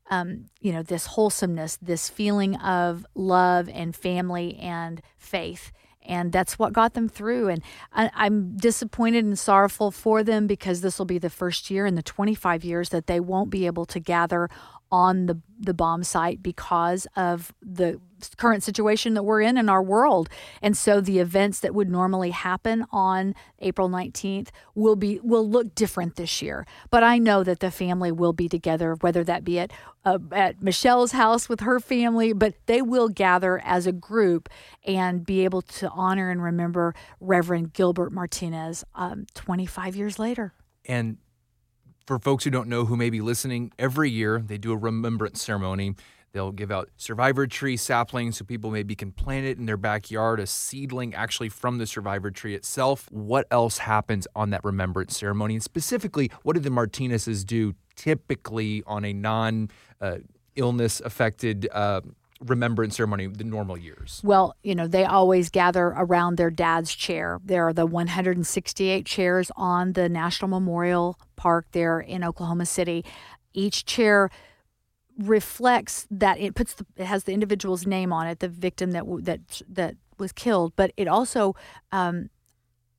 um, 0.10 0.46
you 0.60 0.74
know 0.74 0.84
this 0.84 1.06
wholesomeness 1.06 1.78
this 1.82 2.10
feeling 2.10 2.56
of 2.58 3.06
love 3.16 3.70
and 3.70 3.96
family 3.96 4.58
and 4.58 5.02
faith 5.18 5.72
and 6.10 6.32
that's 6.32 6.60
what 6.60 6.74
got 6.74 6.96
them 6.96 7.08
through. 7.08 7.48
And 7.48 7.62
I, 7.94 8.10
i'm 8.16 8.58
disappointed 8.58 9.24
and 9.24 9.38
sorrowful 9.38 9.92
for 9.92 10.24
them 10.24 10.48
because 10.48 10.82
this 10.82 10.98
will 10.98 11.06
be 11.06 11.20
the 11.20 11.30
first 11.30 11.70
year 11.70 11.86
in 11.86 11.96
the 11.96 12.04
25 12.04 12.66
years 12.66 12.90
that 12.90 13.08
they 13.08 13.20
won't 13.20 13.50
be 13.50 13.66
able 13.66 13.86
to 13.86 14.00
gather 14.00 14.50
on 14.92 15.28
the 15.28 15.40
the 15.60 15.74
bomb 15.74 16.04
site 16.04 16.42
because 16.42 17.08
of 17.16 17.54
the 17.62 18.00
current 18.38 18.64
situation 18.64 19.14
that 19.14 19.24
we're 19.24 19.42
in 19.42 19.58
in 19.58 19.70
our 19.70 19.82
world. 19.82 20.30
And 20.62 20.76
so 20.76 21.02
the 21.02 21.20
events 21.20 21.60
that 21.62 21.74
would 21.74 21.90
normally 21.90 22.32
happen 22.32 22.86
on 22.92 23.36
April 23.60 23.90
19th 23.90 24.50
will 24.76 24.96
be 24.96 25.20
will 25.22 25.48
look 25.48 25.76
different 25.76 26.16
this 26.16 26.42
year. 26.42 26.66
But 26.90 27.04
I 27.04 27.18
know 27.18 27.44
that 27.44 27.60
the 27.60 27.72
family 27.72 28.12
will 28.12 28.34
be 28.34 28.50
together 28.50 28.96
whether 29.02 29.24
that 29.24 29.44
be 29.44 29.60
at 29.60 29.72
uh, 30.06 30.20
at 30.32 30.62
Michelle's 30.62 31.12
house 31.12 31.50
with 31.50 31.60
her 31.62 31.80
family, 31.80 32.34
but 32.34 32.54
they 32.66 32.82
will 32.82 33.10
gather 33.10 33.60
as 33.64 33.86
a 33.86 33.92
group 33.92 34.50
and 34.86 35.26
be 35.26 35.44
able 35.44 35.62
to 35.62 35.90
honor 35.90 36.30
and 36.30 36.42
remember 36.42 36.94
Reverend 37.20 37.74
Gilbert 37.74 38.12
Martinez 38.12 38.84
um, 38.96 39.26
25 39.36 39.96
years 39.96 40.18
later. 40.18 40.54
And 40.86 41.18
for 42.10 42.18
folks 42.18 42.44
who 42.44 42.50
don't 42.50 42.68
know 42.68 42.86
who 42.86 42.98
may 42.98 43.12
be 43.12 43.22
listening, 43.22 43.72
every 43.78 44.10
year 44.10 44.42
they 44.44 44.58
do 44.58 44.72
a 44.72 44.78
remembrance 44.78 45.44
ceremony. 45.44 45.94
They'll 46.32 46.52
give 46.52 46.72
out 46.72 46.90
survivor 46.98 47.48
tree 47.48 47.78
saplings 47.78 48.38
so 48.38 48.46
people 48.46 48.72
maybe 48.72 48.96
can 48.96 49.12
plant 49.12 49.46
it 49.46 49.58
in 49.58 49.66
their 49.66 49.78
backyard, 49.78 50.40
a 50.40 50.48
seedling 50.48 51.14
actually 51.14 51.50
from 51.50 51.78
the 51.78 51.88
survivor 51.88 52.32
tree 52.32 52.56
itself. 52.56 53.12
What 53.12 53.48
else 53.52 53.80
happens 53.80 54.28
on 54.36 54.52
that 54.52 54.64
remembrance 54.64 55.18
ceremony? 55.18 55.56
And 55.56 55.64
specifically, 55.64 56.32
what 56.44 56.54
do 56.54 56.60
the 56.60 56.70
Martinezes 56.70 57.46
do 57.46 57.74
typically 57.96 58.84
on 58.86 59.06
a 59.06 59.14
non 59.14 59.70
uh, 60.00 60.18
illness 60.56 61.00
affected 61.00 61.68
uh, 61.72 62.02
remembrance 62.42 62.96
ceremony, 62.96 63.28
the 63.28 63.44
normal 63.44 63.78
years? 63.78 64.22
Well, 64.24 64.56
you 64.64 64.76
know, 64.76 64.88
they 64.88 65.06
always 65.06 65.50
gather 65.50 65.88
around 65.88 66.38
their 66.38 66.52
dad's 66.52 66.94
chair. 66.94 67.40
There 67.44 67.68
are 67.68 67.74
the 67.74 67.86
168 67.86 69.06
chairs 69.06 69.52
on 69.56 69.94
the 69.94 70.10
National 70.10 70.50
Memorial 70.50 71.18
Park 71.36 71.68
there 71.72 72.00
in 72.00 72.24
Oklahoma 72.24 72.66
City. 72.66 73.04
Each 73.54 73.86
chair 73.86 74.30
reflects 75.20 76.08
that 76.10 76.40
it 76.40 76.56
puts 76.56 76.74
the, 76.74 76.86
it 76.96 77.06
has 77.06 77.26
the 77.26 77.34
individual's 77.34 77.86
name 77.86 78.14
on 78.14 78.26
it, 78.28 78.40
the 78.40 78.48
victim 78.48 78.92
that 78.92 79.04
that 79.24 79.62
that 79.68 79.96
was 80.18 80.32
killed, 80.32 80.74
but 80.76 80.92
it 80.98 81.08
also 81.08 81.56
um, 81.92 82.30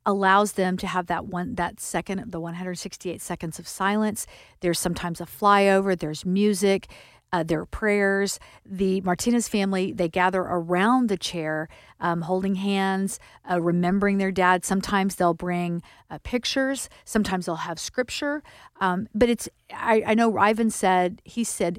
allows 0.06 0.52
them 0.52 0.76
to 0.76 0.86
have 0.86 1.06
that 1.06 1.26
one 1.26 1.54
that 1.54 1.80
second 1.80 2.30
the 2.30 2.40
168 2.40 3.20
seconds 3.20 3.58
of 3.58 3.66
silence. 3.66 4.26
There's 4.60 4.78
sometimes 4.78 5.20
a 5.20 5.26
flyover. 5.26 5.98
There's 5.98 6.24
music. 6.24 6.88
Uh, 7.32 7.44
there 7.44 7.60
are 7.60 7.66
prayers. 7.66 8.40
The 8.66 9.00
Martinez 9.02 9.48
family 9.48 9.92
they 9.92 10.08
gather 10.08 10.40
around 10.40 11.08
the 11.08 11.16
chair, 11.16 11.68
um, 12.00 12.22
holding 12.22 12.56
hands, 12.56 13.20
uh, 13.48 13.60
remembering 13.60 14.18
their 14.18 14.32
dad. 14.32 14.64
Sometimes 14.64 15.14
they'll 15.14 15.32
bring 15.32 15.80
uh, 16.10 16.18
pictures. 16.24 16.88
Sometimes 17.04 17.46
they'll 17.46 17.56
have 17.56 17.78
scripture. 17.78 18.42
Um, 18.80 19.08
but 19.14 19.28
it's 19.28 19.48
I, 19.72 20.02
I 20.06 20.14
know 20.14 20.36
Ivan 20.36 20.70
said 20.70 21.22
he 21.24 21.44
said 21.44 21.78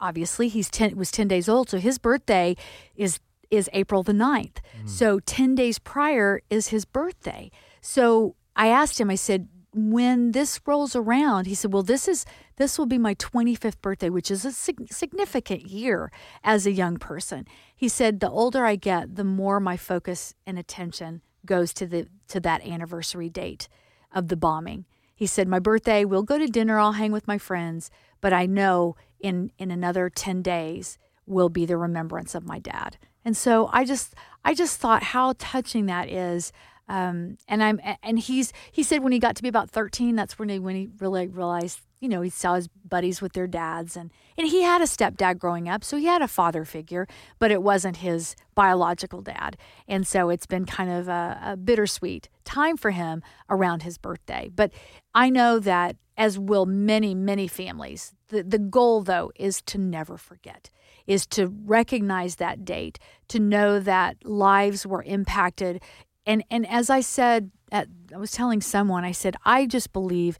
obviously 0.00 0.48
he's 0.48 0.70
10 0.70 0.96
was 0.96 1.10
10 1.10 1.28
days 1.28 1.48
old 1.48 1.68
so 1.68 1.78
his 1.78 1.98
birthday 1.98 2.56
is 2.96 3.20
is 3.50 3.70
April 3.72 4.02
the 4.02 4.12
9th. 4.12 4.56
Mm. 4.82 4.88
So 4.88 5.20
10 5.20 5.54
days 5.54 5.78
prior 5.78 6.42
is 6.50 6.68
his 6.68 6.84
birthday. 6.84 7.50
So 7.80 8.34
I 8.54 8.68
asked 8.68 9.00
him 9.00 9.10
I 9.10 9.14
said 9.14 9.48
when 9.74 10.32
this 10.32 10.60
rolls 10.66 10.96
around 10.96 11.46
he 11.46 11.54
said 11.54 11.72
well 11.72 11.82
this 11.82 12.08
is 12.08 12.24
this 12.56 12.78
will 12.78 12.86
be 12.86 12.98
my 12.98 13.14
25th 13.14 13.80
birthday 13.80 14.08
which 14.08 14.30
is 14.30 14.44
a 14.44 14.50
sig- 14.50 14.92
significant 14.92 15.66
year 15.66 16.10
as 16.42 16.66
a 16.66 16.72
young 16.72 16.96
person. 16.96 17.46
He 17.74 17.88
said 17.88 18.20
the 18.20 18.30
older 18.30 18.64
I 18.64 18.76
get 18.76 19.16
the 19.16 19.24
more 19.24 19.60
my 19.60 19.76
focus 19.76 20.34
and 20.46 20.58
attention 20.58 21.22
goes 21.46 21.72
to 21.74 21.86
the 21.86 22.06
to 22.28 22.40
that 22.40 22.66
anniversary 22.66 23.28
date 23.28 23.68
of 24.12 24.28
the 24.28 24.36
bombing. 24.36 24.84
He 25.14 25.26
said, 25.26 25.48
My 25.48 25.58
birthday, 25.58 26.04
we'll 26.04 26.22
go 26.22 26.38
to 26.38 26.46
dinner, 26.46 26.78
I'll 26.78 26.92
hang 26.92 27.10
with 27.10 27.26
my 27.26 27.38
friends, 27.38 27.90
but 28.20 28.32
I 28.32 28.46
know 28.46 28.94
in, 29.20 29.50
in 29.58 29.70
another 29.70 30.10
10 30.10 30.42
days 30.42 30.98
will 31.26 31.48
be 31.48 31.66
the 31.66 31.76
remembrance 31.76 32.34
of 32.34 32.46
my 32.46 32.58
dad. 32.58 32.96
And 33.24 33.36
so 33.36 33.68
I 33.72 33.84
just 33.84 34.14
I 34.44 34.54
just 34.54 34.80
thought 34.80 35.02
how 35.02 35.34
touching 35.38 35.86
that 35.86 36.08
is. 36.08 36.52
Um, 36.88 37.36
and 37.46 37.62
I'm 37.62 37.80
and 38.02 38.18
he's 38.18 38.52
he 38.72 38.82
said 38.82 39.02
when 39.02 39.12
he 39.12 39.18
got 39.18 39.36
to 39.36 39.42
be 39.42 39.48
about 39.48 39.70
13, 39.70 40.16
that's 40.16 40.38
when 40.38 40.48
he 40.48 40.58
when 40.58 40.74
he 40.74 40.88
really 40.98 41.26
realized, 41.26 41.80
you 42.00 42.08
know, 42.08 42.20
he 42.20 42.30
saw 42.30 42.54
his 42.54 42.68
buddies 42.68 43.20
with 43.20 43.32
their 43.32 43.46
dads 43.46 43.96
and 43.96 44.10
and 44.36 44.46
he 44.46 44.62
had 44.62 44.80
a 44.80 44.84
stepdad 44.84 45.38
growing 45.38 45.68
up, 45.68 45.82
so 45.82 45.96
he 45.96 46.06
had 46.06 46.22
a 46.22 46.28
father 46.28 46.64
figure, 46.64 47.08
but 47.38 47.50
it 47.50 47.62
wasn't 47.62 47.98
his 47.98 48.36
biological 48.54 49.20
dad. 49.20 49.56
And 49.88 50.06
so 50.06 50.30
it's 50.30 50.46
been 50.46 50.64
kind 50.64 50.90
of 50.90 51.08
a, 51.08 51.40
a 51.42 51.56
bittersweet 51.56 52.28
time 52.44 52.76
for 52.76 52.92
him 52.92 53.22
around 53.50 53.82
his 53.82 53.98
birthday. 53.98 54.48
But 54.54 54.72
I 55.14 55.28
know 55.28 55.58
that 55.58 55.96
as 56.16 56.38
will 56.38 56.66
many, 56.66 57.14
many 57.14 57.48
families, 57.48 58.14
the, 58.28 58.42
the 58.42 58.58
goal 58.58 59.02
though 59.02 59.32
is 59.36 59.60
to 59.62 59.78
never 59.78 60.16
forget, 60.16 60.70
is 61.06 61.26
to 61.26 61.48
recognize 61.48 62.36
that 62.36 62.64
date, 62.64 62.98
to 63.28 63.40
know 63.40 63.80
that 63.80 64.24
lives 64.24 64.86
were 64.86 65.02
impacted. 65.02 65.82
And 66.26 66.44
and 66.50 66.66
as 66.68 66.90
I 66.90 67.00
said, 67.00 67.50
at, 67.72 67.88
I 68.14 68.18
was 68.18 68.32
telling 68.32 68.60
someone, 68.60 69.04
I 69.04 69.12
said, 69.12 69.36
I 69.44 69.66
just 69.66 69.92
believe 69.92 70.38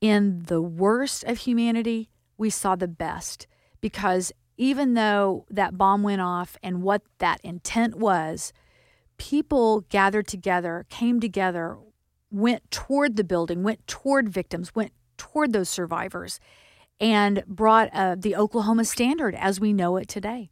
in 0.00 0.44
the 0.46 0.62
worst 0.62 1.24
of 1.24 1.38
humanity, 1.38 2.10
we 2.38 2.50
saw 2.50 2.74
the 2.74 2.88
best 2.88 3.46
because 3.80 4.32
even 4.56 4.94
though 4.94 5.46
that 5.50 5.78
bomb 5.78 6.02
went 6.02 6.20
off 6.20 6.56
and 6.62 6.82
what 6.82 7.02
that 7.18 7.40
intent 7.42 7.96
was, 7.96 8.52
people 9.16 9.82
gathered 9.88 10.26
together, 10.26 10.86
came 10.90 11.20
together, 11.20 11.78
went 12.30 12.70
toward 12.70 13.16
the 13.16 13.24
building, 13.24 13.62
went 13.62 13.86
toward 13.86 14.28
victims, 14.28 14.74
went 14.74 14.92
toward 15.16 15.52
those 15.52 15.68
survivors, 15.68 16.40
and 17.00 17.42
brought 17.46 17.88
uh, 17.94 18.16
the 18.18 18.36
Oklahoma 18.36 18.84
standard 18.84 19.34
as 19.34 19.60
we 19.60 19.72
know 19.72 19.96
it 19.96 20.08
today. 20.08 20.50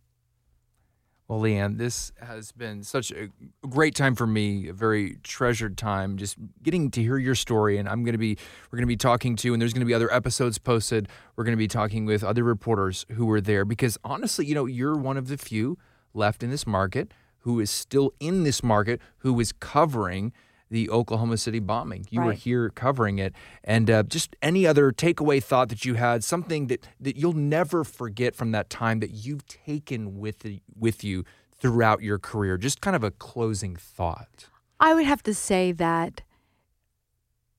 Well, 1.28 1.40
Leanne, 1.40 1.76
this 1.76 2.10
has 2.22 2.52
been 2.52 2.82
such 2.82 3.10
a 3.10 3.28
great 3.68 3.94
time 3.94 4.14
for 4.14 4.26
me, 4.26 4.68
a 4.68 4.72
very 4.72 5.18
treasured 5.22 5.76
time, 5.76 6.16
just 6.16 6.38
getting 6.62 6.90
to 6.92 7.02
hear 7.02 7.18
your 7.18 7.34
story. 7.34 7.76
And 7.76 7.86
I'm 7.86 8.02
going 8.02 8.14
to 8.14 8.18
be, 8.18 8.38
we're 8.70 8.78
going 8.78 8.84
to 8.84 8.86
be 8.86 8.96
talking 8.96 9.36
to, 9.36 9.52
and 9.52 9.60
there's 9.60 9.74
going 9.74 9.80
to 9.82 9.86
be 9.86 9.92
other 9.92 10.10
episodes 10.10 10.56
posted. 10.56 11.06
We're 11.36 11.44
going 11.44 11.52
to 11.52 11.58
be 11.58 11.68
talking 11.68 12.06
with 12.06 12.24
other 12.24 12.42
reporters 12.44 13.04
who 13.10 13.26
were 13.26 13.42
there 13.42 13.66
because 13.66 13.98
honestly, 14.02 14.46
you 14.46 14.54
know, 14.54 14.64
you're 14.64 14.96
one 14.96 15.18
of 15.18 15.28
the 15.28 15.36
few 15.36 15.76
left 16.14 16.42
in 16.42 16.48
this 16.48 16.66
market 16.66 17.12
who 17.40 17.60
is 17.60 17.70
still 17.70 18.14
in 18.18 18.44
this 18.44 18.62
market 18.62 18.98
who 19.18 19.38
is 19.38 19.52
covering 19.52 20.32
the 20.70 20.90
Oklahoma 20.90 21.36
City 21.36 21.58
bombing. 21.58 22.06
You 22.10 22.22
were 22.22 22.32
here 22.32 22.70
covering 22.70 23.18
it, 23.18 23.34
and 23.64 23.90
uh, 23.90 24.02
just 24.02 24.36
any 24.42 24.66
other 24.66 24.92
takeaway 24.92 25.42
thought 25.42 25.68
that 25.70 25.84
you 25.84 25.94
had, 25.94 26.24
something 26.24 26.66
that 26.68 26.86
that 27.00 27.16
you'll 27.16 27.32
never 27.32 27.84
forget 27.84 28.34
from 28.34 28.52
that 28.52 28.70
time 28.70 29.00
that 29.00 29.10
you've 29.10 29.46
taken 29.46 30.18
with 30.18 30.40
the, 30.40 30.60
with 30.78 31.02
you 31.02 31.24
throughout 31.58 32.02
your 32.02 32.18
career. 32.18 32.56
Just 32.56 32.80
kind 32.80 32.96
of 32.96 33.02
a 33.02 33.10
closing 33.10 33.76
thought. 33.76 34.46
I 34.80 34.94
would 34.94 35.06
have 35.06 35.22
to 35.24 35.34
say 35.34 35.72
that 35.72 36.22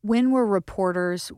when 0.02 0.32
we're 0.32 0.46
reporters, 0.46 1.32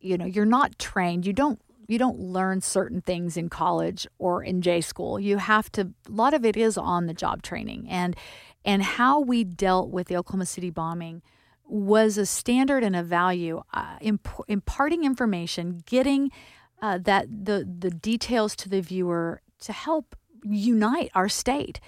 you 0.00 0.16
know, 0.16 0.26
you're 0.26 0.44
not 0.44 0.78
trained. 0.78 1.26
You 1.26 1.32
don't 1.32 1.60
you 1.86 1.98
don't 1.98 2.18
learn 2.18 2.60
certain 2.60 3.00
things 3.00 3.36
in 3.36 3.48
college 3.48 4.06
or 4.18 4.42
in 4.42 4.62
J 4.62 4.80
school. 4.80 5.18
You 5.18 5.38
have 5.38 5.70
to 5.72 5.92
a 6.08 6.12
lot 6.12 6.34
of 6.34 6.44
it 6.44 6.56
is 6.56 6.78
on 6.78 7.06
the 7.06 7.14
job 7.14 7.42
training 7.42 7.86
and 7.88 8.16
and 8.64 8.82
how 8.82 9.20
we 9.20 9.44
dealt 9.44 9.90
with 9.90 10.08
the 10.08 10.16
Oklahoma 10.16 10.46
City 10.46 10.70
bombing 10.70 11.22
was 11.66 12.18
a 12.18 12.26
standard 12.26 12.82
and 12.82 12.94
a 12.94 13.02
value 13.02 13.62
uh, 13.72 13.96
imp- 14.00 14.44
imparting 14.48 15.04
information, 15.04 15.82
getting 15.86 16.30
uh, 16.82 16.98
that 16.98 17.26
the 17.28 17.66
the 17.78 17.90
details 17.90 18.54
to 18.56 18.68
the 18.68 18.80
viewer 18.80 19.40
to 19.60 19.72
help 19.72 20.16
unite 20.44 21.10
our 21.14 21.28
state. 21.28 21.80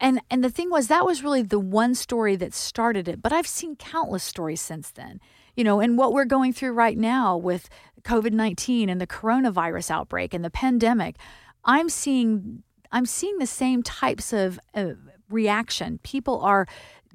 And 0.00 0.20
and 0.30 0.42
the 0.42 0.50
thing 0.50 0.70
was 0.70 0.88
that 0.88 1.04
was 1.04 1.22
really 1.22 1.42
the 1.42 1.58
one 1.58 1.94
story 1.94 2.36
that 2.36 2.54
started 2.54 3.08
it, 3.08 3.22
but 3.22 3.32
I've 3.32 3.46
seen 3.46 3.76
countless 3.76 4.24
stories 4.24 4.60
since 4.60 4.90
then. 4.90 5.20
You 5.54 5.64
know, 5.64 5.80
and 5.80 5.96
what 5.96 6.12
we're 6.12 6.26
going 6.26 6.52
through 6.52 6.72
right 6.72 6.98
now 6.98 7.36
with 7.36 7.70
COVID-19 8.02 8.90
and 8.90 9.00
the 9.00 9.06
coronavirus 9.06 9.90
outbreak 9.90 10.34
and 10.34 10.44
the 10.44 10.50
pandemic, 10.50 11.16
I'm 11.64 11.88
seeing 11.88 12.62
I'm 12.92 13.06
seeing 13.06 13.38
the 13.38 13.46
same 13.46 13.82
types 13.82 14.32
of 14.32 14.60
uh, 14.74 14.92
reaction. 15.28 15.98
People 16.02 16.40
are 16.40 16.66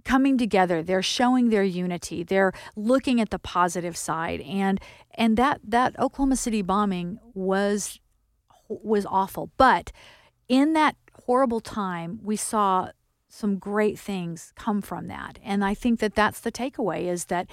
coming 0.04 0.38
together. 0.38 0.82
They're 0.82 1.04
showing 1.04 1.50
their 1.50 1.64
unity. 1.64 2.24
They're 2.24 2.54
looking 2.76 3.22
at 3.22 3.30
the 3.30 3.40
positive 3.40 3.96
side. 3.96 4.42
And 4.42 4.80
and 5.14 5.38
that 5.38 5.62
that 5.64 5.98
Oklahoma 6.00 6.36
City 6.36 6.62
bombing 6.62 7.20
was 7.34 8.00
was 8.68 9.06
awful. 9.06 9.52
But 9.58 9.92
in 10.48 10.74
that 10.74 10.96
horrible 11.26 11.60
time 11.60 12.20
we 12.24 12.36
saw 12.36 12.90
some 13.30 13.58
great 13.58 13.98
things 13.98 14.52
come 14.56 14.82
from 14.82 15.08
that. 15.08 15.40
And 15.44 15.64
I 15.64 15.74
think 15.74 16.00
that 16.00 16.16
that's 16.16 16.40
the 16.40 16.52
takeaway 16.52 17.06
is 17.06 17.26
that 17.26 17.48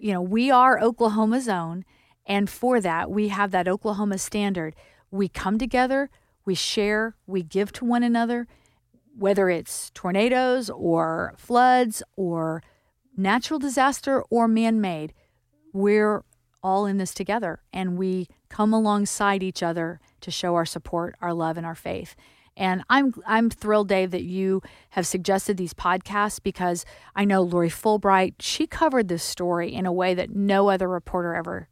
you 0.00 0.12
know 0.12 0.22
we 0.22 0.50
are 0.50 0.80
Oklahoma's 0.80 1.48
own 1.48 1.84
and 2.26 2.48
for 2.48 2.80
that 2.80 3.10
we 3.10 3.28
have 3.28 3.50
that 3.50 3.68
Oklahoma 3.68 4.18
standard. 4.18 4.74
We 5.10 5.28
come 5.28 5.58
together 5.58 6.10
we 6.44 6.54
share 6.54 7.16
we 7.26 7.42
give 7.42 7.72
to 7.72 7.84
one 7.84 8.02
another 8.02 8.46
whether 9.16 9.48
it's 9.48 9.90
tornadoes 9.90 10.70
or 10.70 11.34
floods 11.36 12.02
or 12.16 12.62
natural 13.16 13.58
disaster 13.58 14.22
or 14.30 14.48
man 14.48 14.80
made, 14.80 15.14
we're 15.72 16.24
all 16.62 16.86
in 16.86 16.96
this 16.96 17.12
together 17.14 17.60
and 17.72 17.98
we 17.98 18.26
come 18.48 18.72
alongside 18.72 19.42
each 19.42 19.62
other 19.62 20.00
to 20.20 20.30
show 20.30 20.54
our 20.54 20.64
support, 20.64 21.14
our 21.20 21.34
love, 21.34 21.56
and 21.56 21.66
our 21.66 21.74
faith. 21.74 22.16
And 22.56 22.82
I'm 22.88 23.12
I'm 23.26 23.50
thrilled, 23.50 23.88
Dave, 23.88 24.12
that 24.12 24.22
you 24.22 24.62
have 24.90 25.06
suggested 25.06 25.56
these 25.56 25.74
podcasts 25.74 26.40
because 26.42 26.84
I 27.14 27.24
know 27.24 27.42
Lori 27.42 27.68
Fulbright, 27.68 28.34
she 28.40 28.66
covered 28.66 29.08
this 29.08 29.24
story 29.24 29.74
in 29.74 29.86
a 29.86 29.92
way 29.92 30.14
that 30.14 30.30
no 30.30 30.68
other 30.68 30.88
reporter 30.88 31.34
ever 31.34 31.68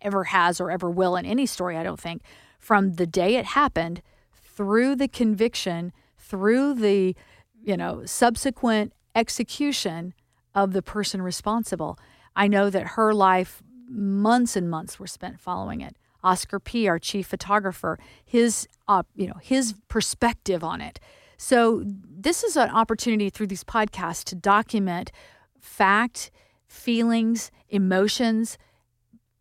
ever 0.00 0.24
has 0.24 0.60
or 0.60 0.70
ever 0.70 0.90
will 0.90 1.16
in 1.16 1.26
any 1.26 1.46
story, 1.46 1.76
I 1.76 1.82
don't 1.82 2.00
think, 2.00 2.22
from 2.58 2.94
the 2.94 3.06
day 3.06 3.36
it 3.36 3.44
happened 3.44 4.02
through 4.32 4.96
the 4.96 5.08
conviction 5.08 5.92
through 6.26 6.74
the 6.74 7.14
you 7.62 7.76
know 7.76 8.04
subsequent 8.04 8.92
execution 9.14 10.14
of 10.54 10.72
the 10.72 10.82
person 10.82 11.22
responsible. 11.22 11.98
I 12.34 12.48
know 12.48 12.70
that 12.70 12.88
her 12.88 13.14
life 13.14 13.62
months 13.88 14.56
and 14.56 14.68
months 14.68 14.98
were 14.98 15.06
spent 15.06 15.40
following 15.40 15.80
it. 15.80 15.96
Oscar 16.24 16.58
p 16.58 16.88
our 16.88 16.98
chief 16.98 17.26
photographer 17.26 17.98
his 18.24 18.66
uh, 18.88 19.04
you 19.14 19.26
know 19.26 19.38
his 19.40 19.74
perspective 19.88 20.64
on 20.64 20.80
it. 20.80 20.98
So 21.38 21.82
this 21.84 22.42
is 22.42 22.56
an 22.56 22.70
opportunity 22.70 23.30
through 23.30 23.48
these 23.48 23.64
podcasts 23.64 24.24
to 24.24 24.34
document 24.34 25.12
fact 25.60 26.30
feelings 26.66 27.50
emotions 27.68 28.58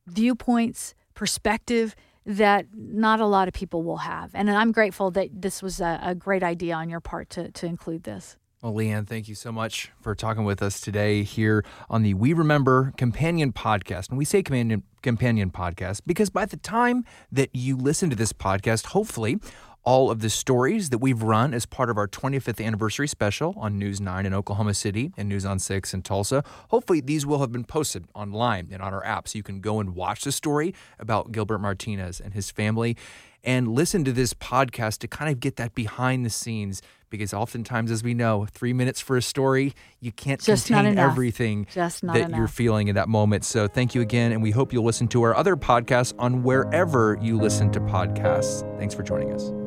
viewpoints 0.08 0.93
perspective 1.13 1.95
that 2.26 2.66
not 2.74 3.20
a 3.20 3.26
lot 3.26 3.48
of 3.48 3.54
people 3.54 3.84
will 3.84 3.98
have. 3.98 4.32
And 4.34 4.50
I'm 4.50 4.72
grateful 4.72 5.12
that 5.12 5.30
this 5.32 5.62
was 5.62 5.80
a, 5.80 6.00
a, 6.02 6.16
great 6.16 6.44
idea 6.44 6.74
on 6.74 6.90
your 6.90 7.00
part 7.00 7.30
to, 7.32 7.52
to 7.52 7.66
include 7.66 8.04
this. 8.04 8.38
Well, 8.62 8.74
Leanne, 8.74 9.06
thank 9.06 9.28
you 9.28 9.36
so 9.36 9.52
much 9.52 9.92
for 10.02 10.16
talking 10.16 10.44
with 10.44 10.64
us 10.64 10.82
today 10.82 11.22
here 11.22 11.64
on 11.88 12.02
the 12.02 12.16
We 12.16 12.34
Remember 12.34 12.94
Companion 12.98 13.54
Podcast. 13.54 14.10
And 14.10 14.18
we 14.18 14.26
say 14.26 14.42
companion, 14.42 14.82
companion 15.04 15.52
podcast 15.52 16.02
because 16.08 16.32
by 16.32 16.46
the 16.46 16.58
time 16.58 17.06
that 17.32 17.50
you 17.54 17.78
listen 17.78 18.10
to 18.10 18.16
this 18.16 18.34
podcast, 18.34 18.88
hopefully, 18.88 19.38
all 19.86 20.10
of 20.10 20.19
the 20.19 20.30
stories 20.32 20.89
that 20.89 20.98
we've 20.98 21.21
run 21.21 21.54
as 21.54 21.65
part 21.65 21.89
of 21.91 21.98
our 21.98 22.08
25th 22.08 22.63
anniversary 22.65 23.08
special 23.08 23.54
on 23.58 23.78
News 23.78 24.02
9 24.02 24.26
in 24.26 24.34
Oklahoma 24.34 24.74
City 24.74 25.13
and 25.15 25.30
News 25.30 25.45
on 25.45 25.60
6 25.60 25.93
in 25.93 26.02
Tulsa. 26.02 26.43
Hopefully, 26.69 27.02
these 27.02 27.26
will 27.26 27.39
have 27.39 27.52
been 27.52 27.63
posted 27.63 28.06
online 28.15 28.69
and 28.71 28.82
on 28.82 28.93
our 28.93 29.06
app 29.06 29.28
so 29.28 29.38
you 29.38 29.43
can 29.43 29.62
go 29.62 29.80
and 29.80 29.95
watch 29.95 30.24
the 30.24 30.32
story 30.32 30.74
about 31.00 31.32
Gilbert 31.32 31.60
Martinez 31.60 32.19
and 32.19 32.34
his 32.34 32.50
family 32.50 32.98
and 33.43 33.67
listen 33.67 34.04
to 34.06 34.12
this 34.12 34.34
podcast 34.34 34.98
to 35.00 35.08
kind 35.08 35.32
of 35.32 35.39
get 35.39 35.56
that 35.58 35.76
behind 35.76 36.26
the 36.26 36.32
scenes 36.32 36.82
because 37.12 37.32
oftentimes 37.32 37.91
as 37.91 38.04
we 38.04 38.15
know 38.15 38.48
3 38.52 38.74
minutes 38.74 39.00
for 39.00 39.15
a 39.17 39.21
story 39.21 39.74
you 40.00 40.12
can't 40.12 40.41
Just 40.41 40.65
contain 40.67 40.98
everything 40.98 41.67
that 41.76 42.02
enough. 42.04 42.32
you're 42.38 42.48
feeling 42.48 42.88
in 42.88 42.95
that 42.95 43.08
moment 43.08 43.45
so 43.45 43.67
thank 43.67 43.93
you 43.93 44.02
again 44.02 44.32
and 44.32 44.41
we 44.41 44.50
hope 44.50 44.74
you'll 44.74 44.84
listen 44.84 45.08
to 45.10 45.21
our 45.21 45.36
other 45.36 45.56
podcasts 45.56 46.13
on 46.17 46.41
wherever 46.41 47.17
you 47.21 47.38
listen 47.38 47.71
to 47.74 47.80
podcasts 47.80 48.63
thanks 48.80 48.95
for 48.95 49.04
joining 49.04 49.32
us 49.32 49.64